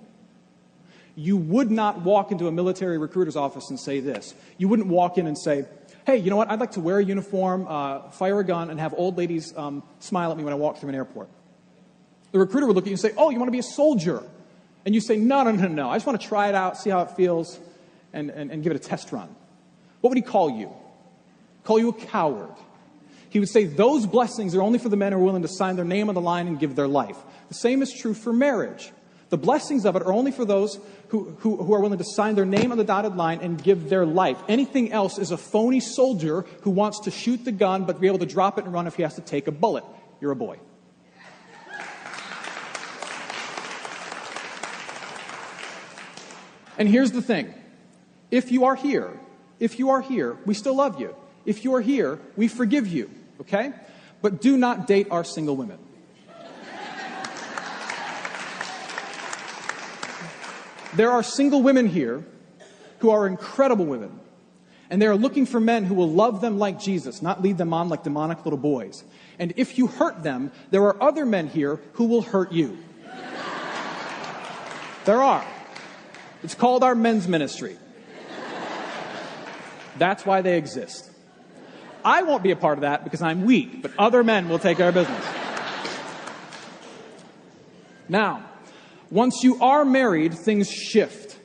You 1.15 1.37
would 1.37 1.69
not 1.69 2.01
walk 2.01 2.31
into 2.31 2.47
a 2.47 2.51
military 2.51 2.97
recruiter's 2.97 3.35
office 3.35 3.69
and 3.69 3.79
say 3.79 3.99
this. 3.99 4.33
You 4.57 4.67
wouldn't 4.67 4.87
walk 4.87 5.17
in 5.17 5.27
and 5.27 5.37
say, 5.37 5.65
hey, 6.05 6.17
you 6.17 6.29
know 6.29 6.37
what? 6.37 6.49
I'd 6.49 6.59
like 6.59 6.71
to 6.71 6.81
wear 6.81 6.99
a 6.99 7.03
uniform, 7.03 7.67
uh, 7.67 8.09
fire 8.09 8.39
a 8.39 8.43
gun, 8.43 8.69
and 8.69 8.79
have 8.79 8.93
old 8.97 9.17
ladies 9.17 9.55
um, 9.55 9.83
smile 9.99 10.31
at 10.31 10.37
me 10.37 10.43
when 10.43 10.53
I 10.53 10.57
walk 10.57 10.79
through 10.79 10.89
an 10.89 10.95
airport. 10.95 11.29
The 12.31 12.39
recruiter 12.39 12.67
would 12.67 12.75
look 12.75 12.85
at 12.85 12.89
you 12.89 12.93
and 12.93 12.99
say, 12.99 13.13
oh, 13.17 13.29
you 13.29 13.37
want 13.39 13.47
to 13.47 13.51
be 13.51 13.59
a 13.59 13.63
soldier? 13.63 14.23
and 14.85 14.95
you 14.95 15.01
say, 15.01 15.17
no, 15.17 15.43
no, 15.43 15.51
no, 15.51 15.67
no, 15.67 15.89
I 15.89 15.95
just 15.95 16.07
want 16.07 16.19
to 16.19 16.27
try 16.27 16.49
it 16.49 16.55
out, 16.55 16.77
see 16.77 16.89
how 16.89 17.01
it 17.01 17.11
feels, 17.11 17.59
and, 18.13 18.29
and, 18.29 18.51
and 18.51 18.63
give 18.63 18.71
it 18.71 18.75
a 18.75 18.87
test 18.87 19.11
run, 19.11 19.29
what 20.01 20.09
would 20.09 20.17
he 20.17 20.23
call 20.23 20.49
you? 20.49 20.73
Call 21.63 21.77
you 21.79 21.89
a 21.89 21.93
coward. 21.93 22.55
He 23.29 23.39
would 23.39 23.49
say 23.49 23.65
those 23.65 24.07
blessings 24.07 24.55
are 24.55 24.61
only 24.61 24.79
for 24.79 24.89
the 24.89 24.97
men 24.97 25.11
who 25.11 25.19
are 25.19 25.23
willing 25.23 25.43
to 25.43 25.47
sign 25.47 25.75
their 25.75 25.85
name 25.85 26.09
on 26.09 26.15
the 26.15 26.21
line 26.21 26.47
and 26.47 26.59
give 26.59 26.75
their 26.75 26.87
life. 26.87 27.17
The 27.49 27.53
same 27.53 27.83
is 27.83 27.93
true 27.93 28.13
for 28.13 28.33
marriage. 28.33 28.91
The 29.29 29.37
blessings 29.37 29.85
of 29.85 29.95
it 29.95 30.01
are 30.01 30.11
only 30.11 30.31
for 30.31 30.43
those 30.43 30.79
who, 31.09 31.35
who, 31.41 31.57
who, 31.57 31.73
are 31.75 31.79
willing 31.81 31.99
to 31.99 32.03
sign 32.03 32.33
their 32.33 32.45
name 32.45 32.71
on 32.71 32.79
the 32.79 32.83
dotted 32.83 33.15
line 33.15 33.41
and 33.41 33.61
give 33.61 33.89
their 33.89 34.07
life. 34.07 34.37
Anything 34.47 34.91
else 34.91 35.19
is 35.19 35.29
a 35.29 35.37
phony 35.37 35.79
soldier 35.79 36.45
who 36.61 36.71
wants 36.71 37.01
to 37.01 37.11
shoot 37.11 37.45
the 37.45 37.51
gun 37.51 37.85
but 37.85 38.01
be 38.01 38.07
able 38.07 38.17
to 38.17 38.25
drop 38.25 38.57
it 38.57 38.65
and 38.65 38.73
run 38.73 38.87
if 38.87 38.95
he 38.95 39.03
has 39.03 39.13
to 39.15 39.21
take 39.21 39.47
a 39.47 39.51
bullet. 39.51 39.83
You're 40.19 40.31
a 40.31 40.35
boy. 40.35 40.57
And 46.79 46.87
here's 46.87 47.11
the 47.11 47.21
thing 47.21 47.53
if 48.31 48.51
you 48.51 48.65
are 48.65 48.75
here, 48.75 49.11
if 49.59 49.77
you 49.77 49.91
are 49.91 50.01
here, 50.01 50.37
we 50.45 50.53
still 50.55 50.75
love 50.75 50.99
you. 50.99 51.13
If 51.45 51.63
you 51.63 51.75
are 51.75 51.81
here, 51.81 52.19
we 52.37 52.47
forgive 52.47 52.87
you, 52.87 53.11
okay? 53.41 53.73
But 54.21 54.41
do 54.41 54.57
not 54.57 54.87
date 54.87 55.07
our 55.11 55.23
single 55.23 55.55
women. 55.55 55.77
there 60.95 61.11
are 61.11 61.21
single 61.21 61.61
women 61.61 61.87
here 61.87 62.25
who 62.99 63.09
are 63.11 63.27
incredible 63.27 63.85
women. 63.85 64.19
And 64.89 65.01
they 65.01 65.05
are 65.05 65.15
looking 65.15 65.45
for 65.45 65.59
men 65.59 65.85
who 65.85 65.93
will 65.93 66.09
love 66.09 66.41
them 66.41 66.57
like 66.57 66.79
Jesus, 66.79 67.21
not 67.21 67.43
lead 67.43 67.57
them 67.57 67.73
on 67.73 67.89
like 67.89 68.03
demonic 68.03 68.43
little 68.43 68.57
boys. 68.57 69.03
And 69.37 69.53
if 69.55 69.77
you 69.77 69.87
hurt 69.87 70.23
them, 70.23 70.51
there 70.71 70.81
are 70.83 71.01
other 71.01 71.25
men 71.25 71.47
here 71.47 71.79
who 71.93 72.05
will 72.05 72.23
hurt 72.23 72.51
you. 72.51 72.77
there 75.05 75.21
are. 75.21 75.45
It's 76.43 76.55
called 76.55 76.83
our 76.83 76.95
men's 76.95 77.27
ministry. 77.27 77.77
That's 79.97 80.25
why 80.25 80.41
they 80.41 80.57
exist. 80.57 81.09
I 82.03 82.23
won't 82.23 82.43
be 82.43 82.51
a 82.51 82.55
part 82.55 82.77
of 82.77 82.81
that 82.81 83.03
because 83.03 83.21
I'm 83.21 83.43
weak, 83.43 83.81
but 83.81 83.91
other 83.99 84.23
men 84.23 84.47
will 84.47 84.59
take 84.59 84.77
care 84.77 84.89
of 84.89 84.93
business. 84.93 85.25
Now, 88.07 88.45
once 89.11 89.43
you 89.43 89.61
are 89.61 89.83
married, 89.83 90.33
things 90.33 90.71
shift. 90.71 91.37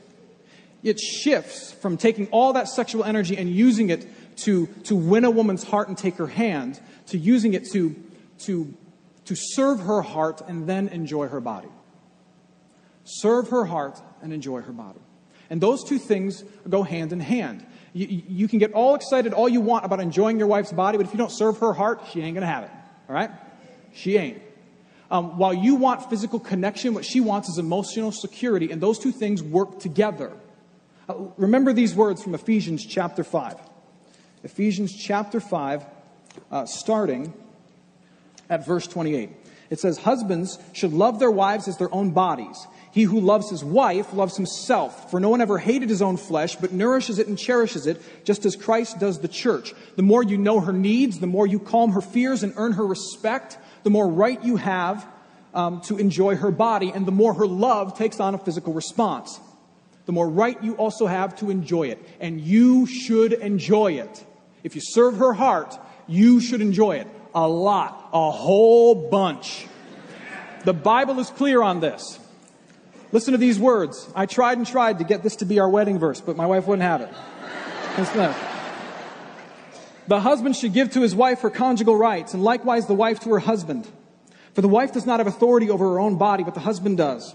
It 0.83 1.01
shifts 1.01 1.73
from 1.73 1.97
taking 1.97 2.29
all 2.29 2.53
that 2.53 2.69
sexual 2.69 3.05
energy 3.05 3.37
and 3.37 3.51
using 3.51 3.91
it 3.91 4.07
to, 4.39 4.67
to 4.85 4.95
win 4.95 5.25
a 5.25 5.31
woman's 5.31 5.65
heart 5.65 5.89
and 5.89 5.97
take 5.97 6.17
her 6.17 6.27
hand 6.27 6.81
to 7.09 7.19
using 7.19 7.55
it 7.55 7.71
to, 7.73 7.95
to, 8.41 8.73
to 9.25 9.35
serve 9.35 9.81
her 9.81 10.03
heart 10.03 10.43
and 10.47 10.69
then 10.69 10.89
enjoy 10.89 11.29
her 11.29 11.41
body. 11.41 11.69
Serve 13.05 13.49
her 13.49 13.65
heart 13.65 14.01
and 14.25 14.33
enjoy 14.33 14.63
her 14.63 14.73
body. 14.73 14.99
And 15.51 15.61
those 15.61 15.85
two 15.85 15.99
things 15.99 16.43
go 16.69 16.83
hand 16.83 17.13
in 17.13 17.21
hand. 17.21 17.65
You, 17.93 18.23
you, 18.27 18.49
can 18.49 18.59
get 18.59 18.73
all 18.73 18.97
excited 18.97 19.33
all 19.33 19.49
you 19.49 19.61
want 19.61 19.85
about 19.85 20.01
enjoying 20.01 20.39
your 20.39 20.49
wife's 20.49 20.73
body, 20.73 20.97
but 20.97 21.07
if 21.07 21.13
you 21.13 21.19
don't 21.19 21.31
serve 21.31 21.59
her 21.59 21.73
heart, 21.73 22.01
she 22.11 22.23
ain't 22.23 22.35
going 22.35 22.47
to 22.47 22.53
have 22.53 22.65
it. 22.65 22.71
All 23.09 23.15
right? 23.15 23.31
She 23.93 24.17
ain't. 24.17 24.43
Um, 25.11 25.39
while 25.39 25.55
you 25.55 25.77
want 25.77 26.09
physical 26.11 26.41
connection, 26.41 26.95
what 26.95 27.05
she 27.05 27.21
wants 27.21 27.49
is 27.49 27.59
emotional 27.59 28.11
security, 28.11 28.73
and 28.73 28.81
those 28.81 28.99
two 28.99 29.13
things 29.13 29.43
work 29.43 29.79
together. 29.79 30.33
Uh, 31.09 31.15
remember 31.37 31.73
these 31.73 31.95
words 31.95 32.23
from 32.23 32.35
Ephesians 32.35 32.85
chapter 32.85 33.23
5. 33.23 33.57
Ephesians 34.43 34.93
chapter 34.97 35.39
5, 35.39 35.85
uh, 36.51 36.67
starting 36.67 37.33
at 38.51 38.67
verse 38.67 38.87
28. 38.87 39.31
It 39.71 39.81
says, 39.81 39.99
Husbands 39.99 40.59
should 40.73 40.93
love 40.93 41.19
their 41.19 41.31
wives 41.31 41.69
as 41.69 41.77
their 41.77 41.93
own 41.93 42.11
bodies. 42.11 42.67
He 42.93 43.03
who 43.03 43.19
loves 43.19 43.51
his 43.51 43.65
wife 43.65 44.13
loves 44.13 44.37
himself, 44.37 45.11
for 45.11 45.19
no 45.19 45.29
one 45.29 45.41
ever 45.41 45.59
hated 45.59 45.89
his 45.89 46.01
own 46.01 46.17
flesh, 46.17 46.55
but 46.55 46.73
nourishes 46.73 47.19
it 47.19 47.27
and 47.27 47.37
cherishes 47.37 47.89
it, 47.89 48.01
just 48.25 48.47
as 48.47 48.55
Christ 48.55 49.01
does 49.01 49.19
the 49.19 49.29
church. 49.29 49.75
The 49.97 50.03
more 50.03 50.23
you 50.23 50.39
know 50.39 50.61
her 50.61 50.73
needs, 50.73 51.19
the 51.19 51.27
more 51.27 51.47
you 51.47 51.59
calm 51.59 51.93
her 51.93 52.01
fears 52.01 52.45
and 52.45 52.55
earn 52.57 52.73
her 52.73 52.87
respect, 52.87 53.59
the 53.83 53.91
more 53.91 54.09
right 54.09 54.43
you 54.45 54.57
have 54.57 55.05
um, 55.55 55.81
to 55.83 55.99
enjoy 55.99 56.37
her 56.37 56.53
body, 56.53 56.93
and 56.95 57.05
the 57.05 57.13
more 57.13 57.35
her 57.35 57.47
love 57.47 57.99
takes 57.99 58.21
on 58.21 58.35
a 58.35 58.39
physical 58.39 58.73
response. 58.73 59.41
The 60.07 60.13
more 60.13 60.29
right 60.29 60.63
you 60.63 60.75
also 60.75 61.07
have 61.07 61.37
to 61.37 61.51
enjoy 61.51 61.89
it. 61.89 61.99
And 62.21 62.41
you 62.41 62.87
should 62.87 63.33
enjoy 63.33 63.95
it. 63.95 64.25
If 64.63 64.75
you 64.75 64.81
serve 64.83 65.17
her 65.17 65.33
heart, 65.33 65.79
you 66.07 66.41
should 66.41 66.61
enjoy 66.61 66.97
it. 66.97 67.09
A 67.35 67.49
lot. 67.49 68.11
A 68.13 68.31
whole 68.31 68.95
bunch. 68.95 69.67
The 70.65 70.73
Bible 70.73 71.19
is 71.19 71.31
clear 71.31 71.63
on 71.63 71.81
this. 71.81 72.19
Listen 73.13 73.33
to 73.33 73.39
these 73.39 73.59
words. 73.59 74.09
I 74.15 74.27
tried 74.27 74.59
and 74.59 74.67
tried 74.67 74.99
to 74.99 75.05
get 75.05 75.23
this 75.23 75.37
to 75.37 75.45
be 75.45 75.61
our 75.61 75.69
wedding 75.69 75.99
verse, 75.99 76.21
but 76.21 76.37
my 76.37 76.47
wife 76.47 76.67
wouldn't 76.67 76.83
have 76.83 77.01
it. 77.01 77.11
The 80.09 80.21
husband 80.21 80.57
should 80.57 80.73
give 80.73 80.91
to 80.93 81.01
his 81.01 81.15
wife 81.15 81.41
her 81.41 81.51
conjugal 81.51 81.97
rights, 81.97 82.35
and 82.35 82.43
likewise 82.43 82.87
the 82.87 82.95
wife 82.95 83.21
to 83.21 83.31
her 83.31 83.39
husband. 83.39 83.87
For 84.55 84.63
the 84.63 84.69
wife 84.69 84.93
does 84.93 85.07
not 85.07 85.21
have 85.21 85.27
authority 85.27 85.71
over 85.71 85.91
her 85.91 86.01
own 86.01 86.19
body, 86.19 86.45
but 86.45 86.55
the 86.55 86.61
husband 86.61 86.99
does. 86.99 87.35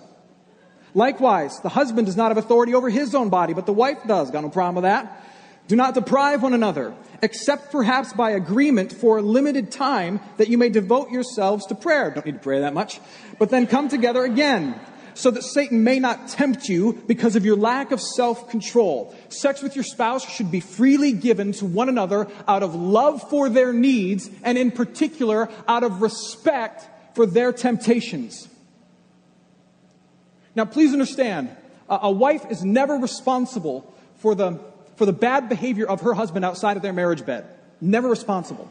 Likewise, 0.93 1.59
the 1.61 1.69
husband 1.69 2.07
does 2.07 2.17
not 2.17 2.29
have 2.29 2.37
authority 2.37 2.73
over 2.73 2.89
his 2.89 3.13
own 3.15 3.29
body, 3.29 3.53
but 3.53 3.65
the 3.65 3.73
wife 3.73 3.99
does. 4.07 4.31
Got 4.31 4.43
no 4.43 4.49
problem 4.49 4.75
with 4.75 4.83
that. 4.83 5.23
Do 5.69 5.75
not 5.75 5.93
deprive 5.93 6.41
one 6.41 6.55
another, 6.55 6.95
except 7.21 7.71
perhaps 7.71 8.11
by 8.11 8.31
agreement 8.31 8.91
for 8.91 9.19
a 9.19 9.21
limited 9.21 9.71
time 9.71 10.19
that 10.37 10.47
you 10.49 10.57
may 10.57 10.69
devote 10.69 11.11
yourselves 11.11 11.67
to 11.67 11.75
prayer. 11.75 12.09
Don't 12.09 12.25
need 12.25 12.33
to 12.33 12.39
pray 12.39 12.61
that 12.61 12.73
much. 12.73 12.99
But 13.37 13.51
then 13.51 13.67
come 13.67 13.87
together 13.87 14.23
again 14.23 14.73
so 15.13 15.29
that 15.29 15.43
Satan 15.43 15.83
may 15.83 15.99
not 15.99 16.27
tempt 16.27 16.69
you 16.69 16.93
because 17.05 17.35
of 17.35 17.45
your 17.45 17.55
lack 17.55 17.91
of 17.91 18.01
self 18.01 18.49
control. 18.49 19.15
Sex 19.29 19.61
with 19.61 19.75
your 19.75 19.83
spouse 19.83 20.27
should 20.27 20.49
be 20.49 20.59
freely 20.59 21.11
given 21.11 21.51
to 21.53 21.67
one 21.67 21.87
another 21.87 22.27
out 22.47 22.63
of 22.63 22.73
love 22.73 23.29
for 23.29 23.47
their 23.47 23.71
needs 23.71 24.27
and, 24.43 24.57
in 24.57 24.71
particular, 24.71 25.49
out 25.67 25.83
of 25.83 26.01
respect 26.01 26.83
for 27.15 27.27
their 27.27 27.53
temptations. 27.53 28.47
Now, 30.55 30.65
please 30.65 30.93
understand 30.93 31.55
a 31.87 32.11
wife 32.11 32.49
is 32.49 32.63
never 32.63 32.95
responsible 32.95 33.93
for 34.15 34.33
the, 34.33 34.59
for 34.99 35.05
the 35.05 35.13
bad 35.13 35.47
behavior 35.47 35.87
of 35.87 36.01
her 36.01 36.13
husband 36.13 36.43
outside 36.43 36.75
of 36.75 36.83
their 36.83 36.91
marriage 36.91 37.25
bed. 37.25 37.45
Never 37.79 38.09
responsible. 38.09 38.69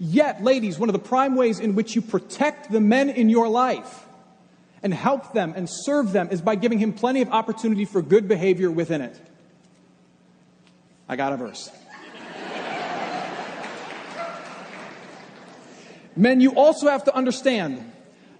Yet, 0.00 0.42
ladies, 0.42 0.80
one 0.80 0.88
of 0.88 0.94
the 0.94 0.98
prime 0.98 1.36
ways 1.36 1.60
in 1.60 1.76
which 1.76 1.94
you 1.94 2.02
protect 2.02 2.72
the 2.72 2.80
men 2.80 3.08
in 3.08 3.28
your 3.28 3.48
life 3.48 4.04
and 4.82 4.92
help 4.92 5.32
them 5.32 5.52
and 5.54 5.68
serve 5.70 6.10
them 6.10 6.30
is 6.32 6.40
by 6.42 6.56
giving 6.56 6.80
him 6.80 6.92
plenty 6.92 7.22
of 7.22 7.28
opportunity 7.28 7.84
for 7.84 8.02
good 8.02 8.26
behavior 8.26 8.68
within 8.68 9.00
it. 9.00 9.16
I 11.08 11.14
got 11.14 11.34
a 11.34 11.36
verse. 11.36 11.70
Men, 16.16 16.40
you 16.40 16.56
also 16.56 16.88
have 16.88 17.04
to 17.04 17.14
understand 17.14 17.92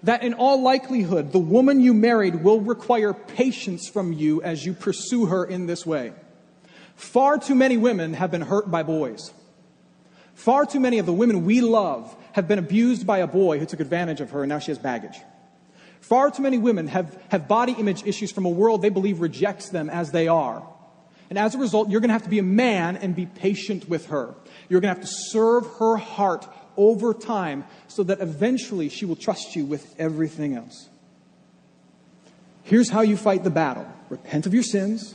that 0.02 0.24
in 0.24 0.34
all 0.34 0.60
likelihood, 0.60 1.30
the 1.30 1.38
woman 1.38 1.78
you 1.78 1.94
married 1.94 2.42
will 2.42 2.58
require 2.58 3.12
patience 3.12 3.88
from 3.88 4.12
you 4.12 4.42
as 4.42 4.66
you 4.66 4.72
pursue 4.72 5.26
her 5.26 5.44
in 5.44 5.66
this 5.66 5.86
way. 5.86 6.12
Far 7.00 7.38
too 7.38 7.54
many 7.54 7.78
women 7.78 8.12
have 8.12 8.30
been 8.30 8.42
hurt 8.42 8.70
by 8.70 8.82
boys. 8.82 9.32
Far 10.34 10.66
too 10.66 10.78
many 10.78 10.98
of 10.98 11.06
the 11.06 11.14
women 11.14 11.46
we 11.46 11.62
love 11.62 12.14
have 12.32 12.46
been 12.46 12.58
abused 12.58 13.06
by 13.06 13.18
a 13.18 13.26
boy 13.26 13.58
who 13.58 13.64
took 13.64 13.80
advantage 13.80 14.20
of 14.20 14.32
her 14.32 14.42
and 14.42 14.50
now 14.50 14.58
she 14.58 14.70
has 14.70 14.78
baggage. 14.78 15.18
Far 16.02 16.30
too 16.30 16.42
many 16.42 16.58
women 16.58 16.88
have, 16.88 17.18
have 17.30 17.48
body 17.48 17.72
image 17.72 18.04
issues 18.04 18.30
from 18.30 18.44
a 18.44 18.50
world 18.50 18.82
they 18.82 18.90
believe 18.90 19.20
rejects 19.20 19.70
them 19.70 19.88
as 19.88 20.12
they 20.12 20.28
are. 20.28 20.62
And 21.30 21.38
as 21.38 21.54
a 21.54 21.58
result, 21.58 21.88
you're 21.88 22.00
going 22.00 22.10
to 22.10 22.12
have 22.12 22.24
to 22.24 22.28
be 22.28 22.38
a 22.38 22.42
man 22.42 22.98
and 22.98 23.16
be 23.16 23.24
patient 23.24 23.88
with 23.88 24.06
her. 24.06 24.34
You're 24.68 24.82
going 24.82 24.94
to 24.94 25.00
have 25.00 25.08
to 25.08 25.14
serve 25.30 25.66
her 25.78 25.96
heart 25.96 26.46
over 26.76 27.14
time 27.14 27.64
so 27.88 28.02
that 28.02 28.20
eventually 28.20 28.90
she 28.90 29.06
will 29.06 29.16
trust 29.16 29.56
you 29.56 29.64
with 29.64 29.94
everything 29.98 30.54
else. 30.54 30.90
Here's 32.62 32.90
how 32.90 33.00
you 33.00 33.16
fight 33.16 33.42
the 33.42 33.50
battle 33.50 33.90
repent 34.10 34.44
of 34.44 34.52
your 34.52 34.62
sins, 34.62 35.14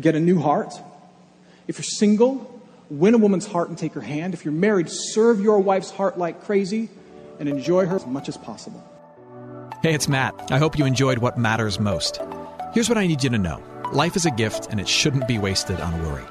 get 0.00 0.14
a 0.14 0.20
new 0.20 0.40
heart. 0.40 0.74
If 1.66 1.78
you're 1.78 1.84
single, 1.84 2.60
win 2.90 3.14
a 3.14 3.18
woman's 3.18 3.46
heart 3.46 3.68
and 3.68 3.78
take 3.78 3.94
her 3.94 4.00
hand. 4.00 4.34
If 4.34 4.44
you're 4.44 4.52
married, 4.52 4.88
serve 4.90 5.40
your 5.40 5.58
wife's 5.60 5.90
heart 5.90 6.18
like 6.18 6.44
crazy 6.44 6.88
and 7.38 7.48
enjoy 7.48 7.86
her 7.86 7.96
as 7.96 8.06
much 8.06 8.28
as 8.28 8.36
possible. 8.36 8.82
Hey, 9.82 9.94
it's 9.94 10.08
Matt. 10.08 10.50
I 10.50 10.58
hope 10.58 10.78
you 10.78 10.86
enjoyed 10.86 11.18
what 11.18 11.38
matters 11.38 11.78
most. 11.78 12.20
Here's 12.72 12.88
what 12.88 12.98
I 12.98 13.06
need 13.06 13.22
you 13.22 13.30
to 13.30 13.38
know 13.38 13.62
life 13.92 14.16
is 14.16 14.26
a 14.26 14.30
gift, 14.30 14.68
and 14.70 14.80
it 14.80 14.88
shouldn't 14.88 15.28
be 15.28 15.38
wasted 15.38 15.80
on 15.80 16.02
worry. 16.04 16.24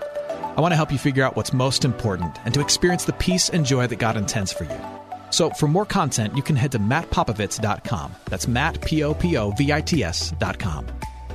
I 0.56 0.62
want 0.62 0.71
to 0.71 0.76
help 0.76 0.91
you 0.91 0.97
figure 0.97 1.23
out 1.23 1.36
what's 1.36 1.54
most 1.54 1.86
important 1.86 2.38
and 2.45 2.54
to 2.54 2.62
experience 2.62 3.06
the 3.06 3.13
peace 3.13 3.49
and 3.49 3.65
joy 3.65 3.88
that 3.88 3.97
God 3.97 4.17
intends 4.17 4.52
for 4.52 4.65
you. 4.65 4.80
So, 5.32 5.49
for 5.52 5.67
more 5.67 5.86
content, 5.86 6.36
you 6.36 6.43
can 6.43 6.56
head 6.56 6.71
to 6.73 6.80
mattpopovits.com. 6.80 8.15
That's 8.26 8.47
Matt, 8.47 8.82
P 8.82 9.04
O 9.04 9.13
P 9.15 9.36
O 9.38 9.52
V 9.52 9.73
I 9.73 9.82
T 9.82 10.04
S.com. 10.04 10.86